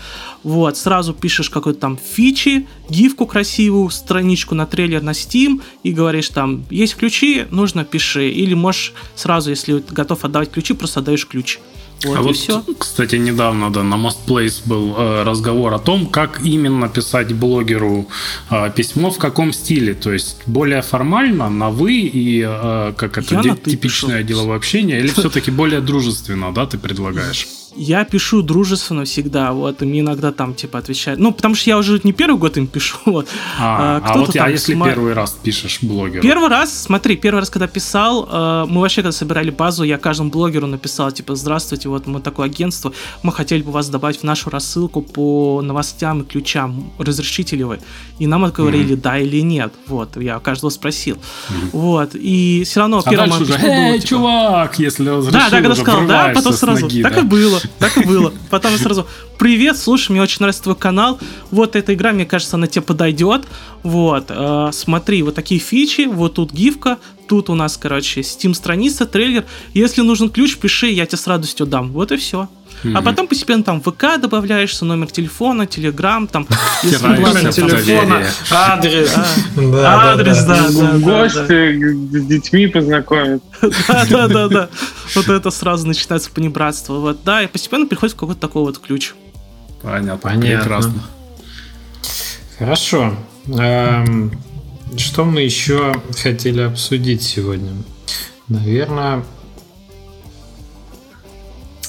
[0.43, 6.29] Вот, сразу пишешь какой-то там фичи, гифку красивую, страничку на трейлер на Steam и говоришь
[6.29, 8.31] там, есть ключи, нужно пиши.
[8.31, 11.59] Или можешь сразу, если готов отдавать ключи, просто отдаешь ключ.
[12.05, 12.63] Вот а вот, все.
[12.79, 18.09] кстати, недавно да, на Most Place был э, разговор о том, как именно писать блогеру
[18.51, 19.95] э, письмо, в каком стиле.
[19.95, 25.09] То есть более формально, на вы и э, как это Я типичное деловое общение, или
[25.09, 27.47] все-таки более дружественно, да, ты предлагаешь?
[27.77, 31.21] Я пишу дружественно всегда, вот, и мне иногда там, типа, отвечают.
[31.21, 33.29] Ну, потому что я уже не первый год им пишу, вот.
[33.59, 34.87] А, а, а вот, а если сма...
[34.87, 36.23] первый раз пишешь блогеру?
[36.23, 40.31] Первый раз, смотри, первый раз, когда писал, э, мы вообще, когда собирали базу, я каждому
[40.31, 42.93] блогеру написал, типа, здравствуйте, вот мы такое агентство,
[43.23, 47.81] мы хотели бы вас добавить в нашу рассылку по новостям и ключам, разрешите ли вы?
[48.19, 49.01] И нам отговорили, mm-hmm.
[49.01, 51.17] да или нет, вот, я каждого спросил.
[51.17, 51.69] Mm-hmm.
[51.73, 53.11] Вот, и все равно а.
[53.19, 54.09] Дальше уже, эй, типа...
[54.09, 57.21] чувак, если разрешил, Да, да, когда сказал, да, потом сразу, ноги, так да?
[57.21, 57.58] и было.
[57.79, 58.33] Так и было.
[58.51, 59.07] Потом сразу,
[59.39, 61.19] привет, слушай, мне очень нравится твой канал.
[61.51, 63.47] Вот эта игра, мне кажется, она тебе подойдет.
[63.83, 66.99] Вот, э, смотри, вот такие фичи, вот тут гифка,
[67.29, 69.45] тут у нас, короче, Steam страница, трейлер.
[69.75, 71.93] Если нужен ключ, пиши, я тебе с радостью дам.
[71.93, 72.49] Вот и все.
[72.83, 72.93] Mm-hmm.
[72.97, 76.47] А потом постепенно там ВК добавляешься, номер телефона, Телеграм, там
[76.83, 79.15] номер телефона, адрес,
[79.57, 81.83] адрес, да, да, гости
[82.19, 83.43] с детьми познакомить.
[83.89, 84.69] Да, да, да, да.
[85.15, 86.95] Вот это сразу начинается понебратство.
[86.95, 89.15] Вот, да, и постепенно приходит какой-то такой вот ключ.
[89.83, 90.59] Понятно, Понятно.
[90.59, 91.03] прекрасно.
[92.59, 93.15] Хорошо.
[93.47, 94.33] Эм,
[94.97, 97.71] что мы еще хотели обсудить сегодня?
[98.49, 99.25] Наверное,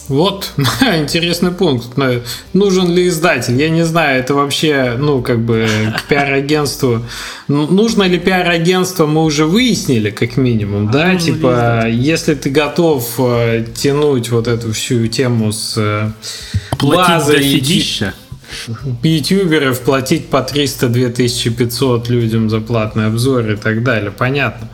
[0.10, 0.51] вот,
[0.82, 1.89] интересный пункт.
[2.53, 3.55] Нужен ли издатель?
[3.62, 7.05] Я не знаю, это вообще, ну, как бы к пиар-агентству.
[7.47, 11.16] Ну, нужно ли пиар-агентство, мы уже выяснили, как минимум, а да?
[11.16, 16.12] Типа, если ты готов э, тянуть вот эту всю тему с э,
[16.82, 17.45] базой
[19.03, 24.70] ютуберов, платить по 300 2500 людям за платный обзор и так далее, понятно.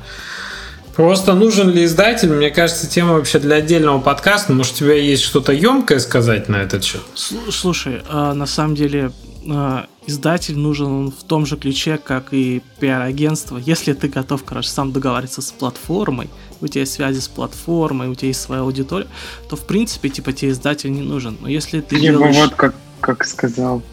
[0.95, 4.53] Просто нужен ли издатель, мне кажется, тема вообще для отдельного подкаста.
[4.53, 7.01] Может, у тебя есть что-то емкое сказать на этот счет?
[7.15, 9.11] Слушай, а, на самом деле
[9.49, 13.57] а, издатель нужен в том же ключе, как и пиар-агентство.
[13.57, 16.29] Если ты готов, короче, сам договариваться с платформой,
[16.61, 19.07] у тебя есть связи с платформой, у тебя есть своя аудитория,
[19.49, 21.37] то, в принципе, типа, тебе издатель не нужен.
[21.41, 22.35] Но если ты Не, делаешь...
[22.35, 23.83] вот как, как сказал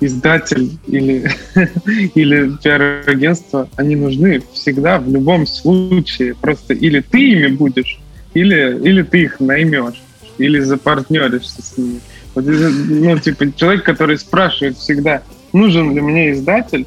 [0.00, 1.30] издатель или,
[2.14, 6.34] или пиар-агентство, они нужны всегда, в любом случае.
[6.34, 8.00] Просто или ты ими будешь,
[8.34, 10.02] или, или ты их наймешь,
[10.38, 12.00] или запартнеришься с ними.
[12.34, 15.22] Вот, ну, типа, человек, который спрашивает всегда,
[15.52, 16.86] нужен ли мне издатель,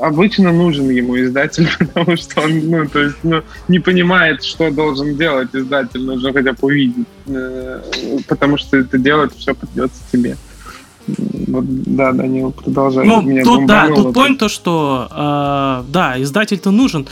[0.00, 5.16] обычно нужен ему издатель, потому что он, ну, то есть, ну, не понимает, что должен
[5.16, 7.80] делать издатель, нужно хотя бы увидеть, э,
[8.28, 10.36] потому что это делать все придется тебе.
[11.06, 13.06] Да, Данил, продолжай.
[13.06, 17.06] Ну, Меня тут, да, тут point то, что, э, да, издатель-то нужен,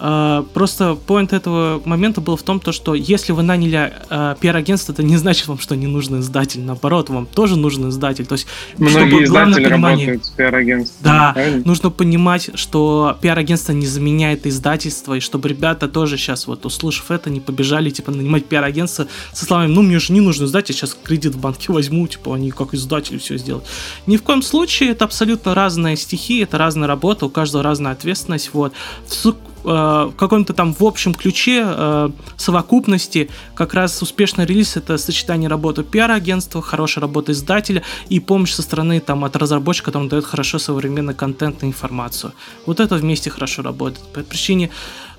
[0.00, 5.02] просто поинт этого момента был в том, то, что если вы наняли uh, пиар-агентство, это
[5.02, 6.62] не значит вам, что не нужен издатель.
[6.62, 8.24] Наоборот, вам тоже нужен издатель.
[8.24, 8.46] То есть,
[8.78, 10.06] Многие чтобы издатели понимание...
[10.06, 10.98] работают с пиар-агентством.
[11.02, 11.62] Да, правильно?
[11.66, 17.28] нужно понимать, что пиар-агентство не заменяет издательство, и чтобы ребята тоже сейчас, вот услышав это,
[17.28, 21.34] не побежали, типа, нанимать пиар-агентство со словами, ну, мне же не нужен издатель, сейчас кредит
[21.34, 23.66] в банке возьму, типа, они как издатели все сделают.
[24.06, 28.50] Ни в коем случае, это абсолютно разные стихи, это разная работа, у каждого разная ответственность,
[28.54, 28.72] вот.
[29.06, 34.96] В, Э, в каком-то там в общем ключе э, совокупности как раз успешный релиз это
[34.98, 40.24] сочетание работы пиар-агентства, хорошая работа издателя и помощь со стороны там от разработчика, который дает
[40.24, 42.32] хорошо современный контент и информацию.
[42.66, 44.06] Вот это вместе хорошо работает.
[44.12, 44.70] По этой причине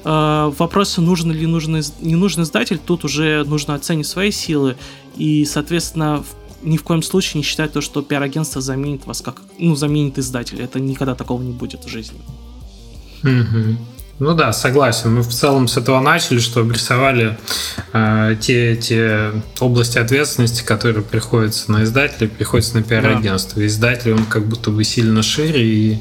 [0.04, 4.76] э, вопросы, нужен ли нужен, не нужен издатель, тут уже нужно оценить свои силы
[5.18, 6.24] и, соответственно,
[6.64, 10.66] ни в коем случае не считать то, что пиар-агентство заменит вас как, ну, заменит издателя.
[10.66, 12.20] Это никогда такого не будет в жизни.
[13.24, 13.76] Mm-hmm.
[14.22, 15.16] Ну да, согласен.
[15.16, 17.40] Мы в целом с этого начали, что обрисовали
[17.92, 23.60] э, те, те области ответственности, которые приходятся на издателя, приходятся на пиар-агентство.
[23.60, 23.66] Да.
[23.66, 26.00] Издатель, он как будто бы сильно шире, и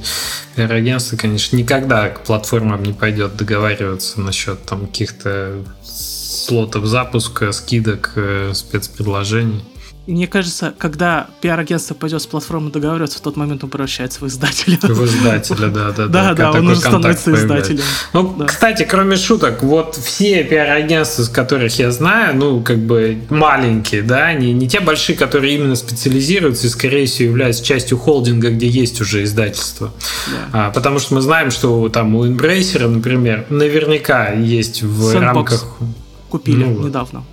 [0.55, 8.53] пиар-агентство, конечно, никогда к платформам не пойдет договариваться насчет там каких-то слотов запуска, скидок, э,
[8.53, 9.65] спецпредложений
[10.13, 14.79] мне кажется, когда пиар-агентство пойдет с платформы договариваться, в тот момент он превращается в издателя.
[14.83, 16.07] В издателя, да, да.
[16.07, 17.83] Да, да, он уже становится издателем.
[18.13, 24.03] Ну, кстати, кроме шуток, вот все пиар-агентства, с которых я знаю, ну, как бы маленькие,
[24.03, 28.69] да, не, не те большие, которые именно специализируются и, скорее всего, являются частью холдинга, где
[28.69, 29.93] есть уже издательство.
[30.53, 35.65] А, потому что мы знаем, что там у Embracer, например, наверняка есть в рамках
[36.29, 37.25] купили ну, недавно.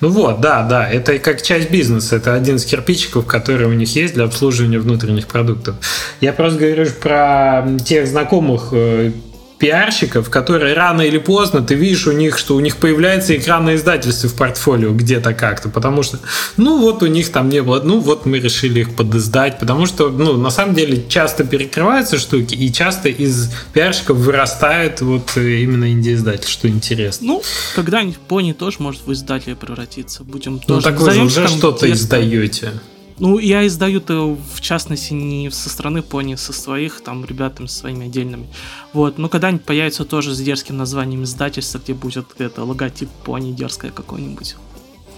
[0.00, 3.94] Ну вот, да, да, это как часть бизнеса, это один из кирпичиков, который у них
[3.96, 5.76] есть для обслуживания внутренних продуктов.
[6.20, 9.12] Я просто говорю про тех знакомых э,
[9.58, 14.28] пиарщиков, которые рано или поздно ты видишь у них, что у них появляется экранное издательство
[14.28, 16.18] в портфолио где-то как-то, потому что,
[16.56, 20.10] ну вот у них там не было, ну вот мы решили их подиздать, потому что,
[20.10, 25.90] ну на самом деле часто перекрываются штуки и часто из пиарщиков вырастает вот э, именно
[25.90, 27.26] инди-издатель, что интересно.
[27.26, 27.42] Ну,
[27.74, 30.74] когда-нибудь пони тоже может в издателя превратиться, будем ну, тоже.
[30.74, 32.72] Ну так вы же уже что-то издаете.
[33.18, 38.46] Ну, я издаю-то, в частности, не со стороны пони, со своих там ребятами, своими отдельными.
[38.92, 43.90] Вот, но когда-нибудь появится тоже с дерзким названием издательства, где будет это логотип пони дерзкое
[43.90, 44.56] какой-нибудь.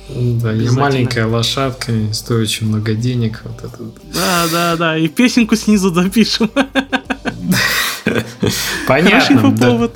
[0.09, 3.43] Да, я маленькая лошадка, стоит очень много денег.
[3.45, 3.79] Вот это.
[4.15, 6.51] Да, да, да, и песенку снизу запишем.
[8.87, 9.53] Понятно.
[9.53, 9.91] Да.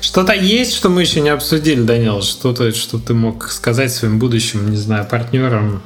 [0.00, 2.22] Что-то есть, что мы еще не обсудили, Данил?
[2.22, 5.82] Что-то, что ты мог сказать своим будущим, не знаю, партнерам,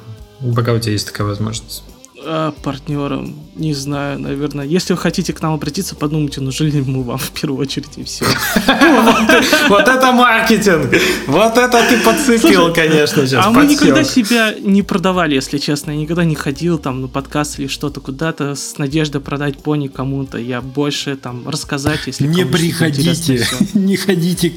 [0.55, 1.83] Пока у тебя есть такая возможность.
[2.25, 4.65] А, партнерам, не знаю, наверное.
[4.65, 8.05] Если вы хотите к нам обратиться, подумайте, нужны ли мы вам в первую очередь и
[8.05, 8.25] все.
[9.69, 10.95] Вот это маркетинг!
[11.27, 13.47] Вот это ты подцепил, конечно, сейчас.
[13.47, 15.91] А мы никогда себя не продавали, если честно.
[15.93, 20.39] Я никогда не ходил там на подкаст или что-то куда-то с надеждой продать пони кому-то.
[20.39, 24.53] Я больше там рассказать, если Не приходите, не ходите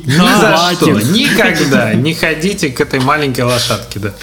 [0.76, 4.14] что, никогда не ходите к этой маленькой лошадке, да.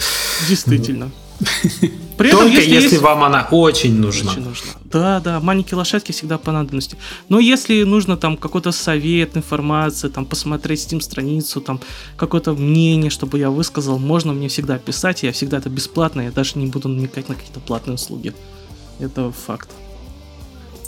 [0.48, 1.10] Действительно.
[2.16, 4.30] При этом, Только если, если вам она очень нужна.
[4.30, 4.70] Очень нужна.
[4.84, 6.96] Да, да, маленькие лошадки всегда по надобности.
[7.28, 11.80] Но если нужно там какой-то совет, информация, там посмотреть Steam страницу, там
[12.16, 16.58] какое-то мнение, чтобы я высказал, можно мне всегда писать, я всегда это бесплатно, я даже
[16.58, 18.34] не буду намекать на какие-то платные услуги.
[19.00, 19.70] Это факт.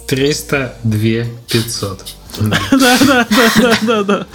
[0.06, 2.23] 302 500.
[2.40, 4.26] Да, да, да, да, да.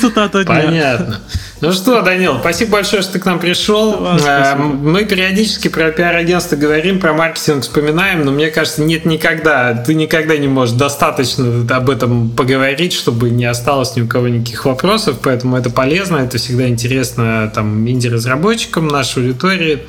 [0.00, 0.62] Цитата дня.
[0.62, 1.20] Понятно.
[1.62, 3.96] Ну что, Данил, спасибо большое, что ты к нам пришел.
[4.00, 9.94] А, мы периодически про пиар-агентство говорим, про маркетинг вспоминаем, но мне кажется, нет никогда, ты
[9.94, 15.16] никогда не можешь достаточно об этом поговорить, чтобы не осталось ни у кого никаких вопросов,
[15.22, 19.86] поэтому это полезно, это всегда интересно там инди-разработчикам нашей аудитории.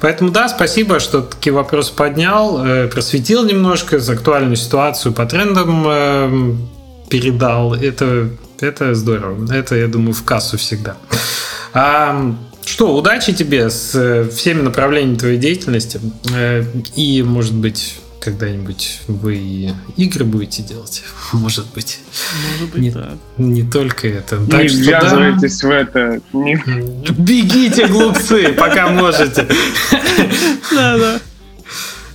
[0.00, 5.84] Поэтому да, спасибо, что такие вопросы поднял, э, просветил немножко за актуальную ситуацию по трендам
[5.84, 6.54] э,
[7.08, 7.74] передал.
[7.74, 8.30] Это
[8.60, 9.52] это здорово.
[9.52, 10.96] Это, я думаю, в кассу всегда.
[11.72, 16.00] А, что, удачи тебе с э, всеми направлениями твоей деятельности.
[16.34, 16.64] Э,
[16.96, 22.00] и, может быть, когда-нибудь вы игры будете делать, может быть.
[22.52, 23.10] Может быть, не, да.
[23.36, 24.44] Не только это.
[24.46, 26.20] Так не что, ввязывайтесь да, в это.
[26.32, 26.56] Не...
[27.12, 29.46] Бегите, глупцы, пока можете.
[30.70, 31.20] Да, да.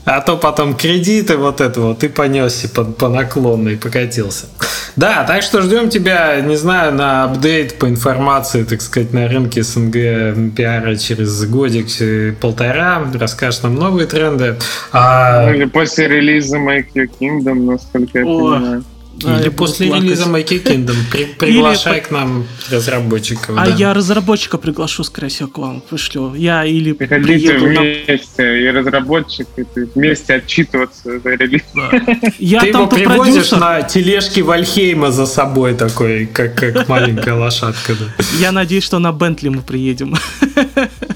[0.06, 4.48] А то потом кредиты вот это вот, ты понесся по, по наклонной, покатился.
[4.96, 9.64] Да, так что ждем тебя, не знаю, на апдейт по информации, так сказать, на рынке
[9.64, 13.02] СНГ пиара через годик-полтора.
[13.14, 14.58] Расскажешь нам новые тренды.
[14.92, 15.50] А...
[15.52, 18.28] Или после релиза Make Your Kingdom, насколько я О.
[18.28, 18.84] понимаю.
[19.22, 20.04] Или после плакать.
[20.06, 22.04] релиза Mikey Kingdom при, приглашай или...
[22.04, 23.56] к нам разработчиков.
[23.58, 23.76] А да.
[23.76, 26.34] я разработчика приглашу, скорее всего, к вам пришлю.
[26.34, 28.58] Я или Приходите вместе, на...
[28.58, 29.64] и разработчик, и
[29.96, 31.62] вместе отчитываться за релиз.
[31.76, 31.92] Да.
[32.40, 33.60] Я Ты его привозишь продюсер.
[33.60, 37.94] на тележке Вальхейма за собой такой, как, как маленькая лошадка.
[37.94, 38.26] Да.
[38.40, 40.16] Я надеюсь, что на Бентли мы приедем.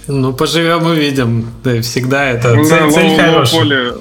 [0.10, 1.48] Ну, поживем увидим.
[1.66, 3.94] Да, всегда это цель, цель хорошая.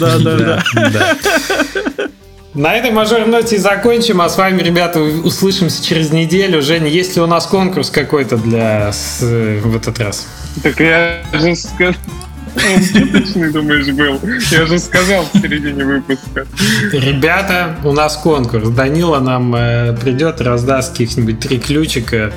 [0.00, 2.08] Да, да, да.
[2.56, 6.62] На этой мажорной ноте и закончим, а с вами, ребята, услышимся через неделю.
[6.62, 10.26] Женя, есть ли у нас конкурс какой-то для с, в этот раз?
[10.62, 11.94] Так я же сказал...
[13.52, 14.18] Думаешь, был?
[14.50, 16.46] Я же сказал в середине выпуска.
[16.92, 18.70] Ребята, у нас конкурс.
[18.70, 22.32] Данила нам э, придет, раздаст каких-нибудь три ключика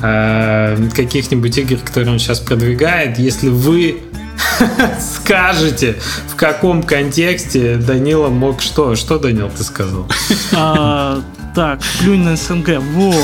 [0.00, 3.18] э, каких-нибудь игр, которые он сейчас продвигает.
[3.18, 3.98] Если вы
[5.00, 5.96] скажете,
[6.28, 8.96] в каком контексте Данила мог что?
[8.96, 10.08] Что, Данил, ты сказал?
[10.52, 11.20] А,
[11.54, 13.14] так, плюнь на СНГ, во!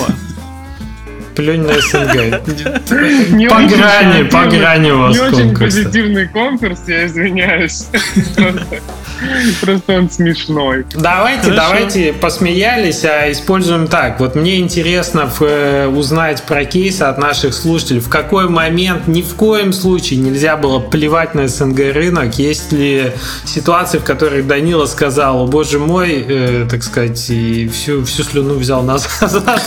[1.34, 2.40] Плюнь на СНГ.
[3.50, 7.88] По грани, по грани у вас Не очень позитивный конкурс, я извиняюсь.
[9.60, 10.84] Просто он смешной.
[10.94, 11.62] Давайте, Хорошо.
[11.62, 14.20] давайте посмеялись, а используем так.
[14.20, 18.00] Вот мне интересно э, узнать про кейсы от наших слушателей.
[18.00, 22.38] В какой момент ни в коем случае нельзя было плевать на СНГ рынок?
[22.38, 23.12] Есть ли
[23.44, 28.54] ситуации, в которых Данила сказал, о боже мой, э, так сказать, и всю, всю слюну
[28.54, 29.08] взял назад?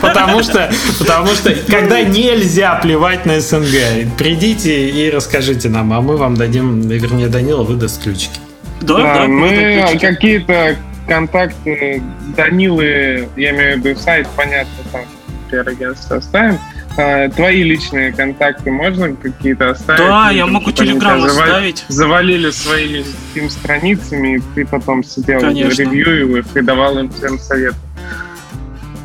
[0.00, 6.16] Потому что, потому что, когда нельзя плевать на СНГ, придите и расскажите нам, а мы
[6.16, 8.38] вам дадим, вернее, Данила выдаст ключики.
[8.82, 10.76] Да, да, да мы какие-то
[11.06, 12.02] контакты
[12.36, 15.02] Данилы, я имею в виду сайт, понятно, там
[15.50, 16.58] пиар-агентство оставим.
[16.96, 20.00] А, твои личные контакты можно какие-то оставить?
[20.00, 21.84] Да, я могу телеграм оставить.
[21.88, 23.04] Завалили своими
[23.48, 25.82] страницами, и ты потом сидел, Конечно.
[25.82, 27.74] ревью их и давал им всем совет.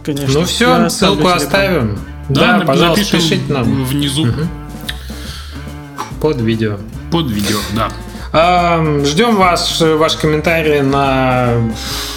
[0.04, 0.40] Конечно.
[0.40, 1.98] Ну все, ссылку оставим.
[2.30, 3.86] Да, да пожалуйста, пишите нам.
[3.86, 4.24] Внизу.
[4.24, 4.42] Угу.
[6.22, 6.80] Под видео.
[7.12, 7.90] Под видео, да.
[8.36, 11.72] Ждем вас, ваши комментарии на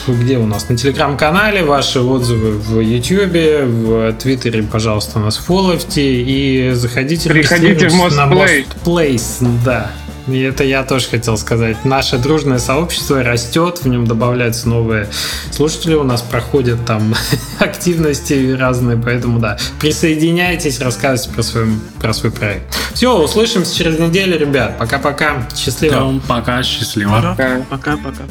[0.09, 0.69] где у нас?
[0.69, 7.95] На телеграм-канале, ваши отзывы в Ютьюбе, в Твиттере, пожалуйста, нас фоловьте и заходите Приходите в
[7.95, 9.93] Most на Most Place, да.
[10.29, 11.85] И это я тоже хотел сказать.
[11.85, 15.09] Наше дружное сообщество растет, в нем добавляются новые
[15.51, 17.15] слушатели, у нас проходят там
[17.59, 21.67] активности разные, поэтому да, присоединяйтесь, рассказывайте про свой,
[22.01, 22.77] про свой проект.
[22.95, 24.79] Все, услышимся через неделю, ребят.
[24.79, 25.49] Пока-пока.
[25.57, 26.21] Счастливо.
[26.27, 27.35] Пока, счастливо.
[27.71, 28.25] Пока-пока.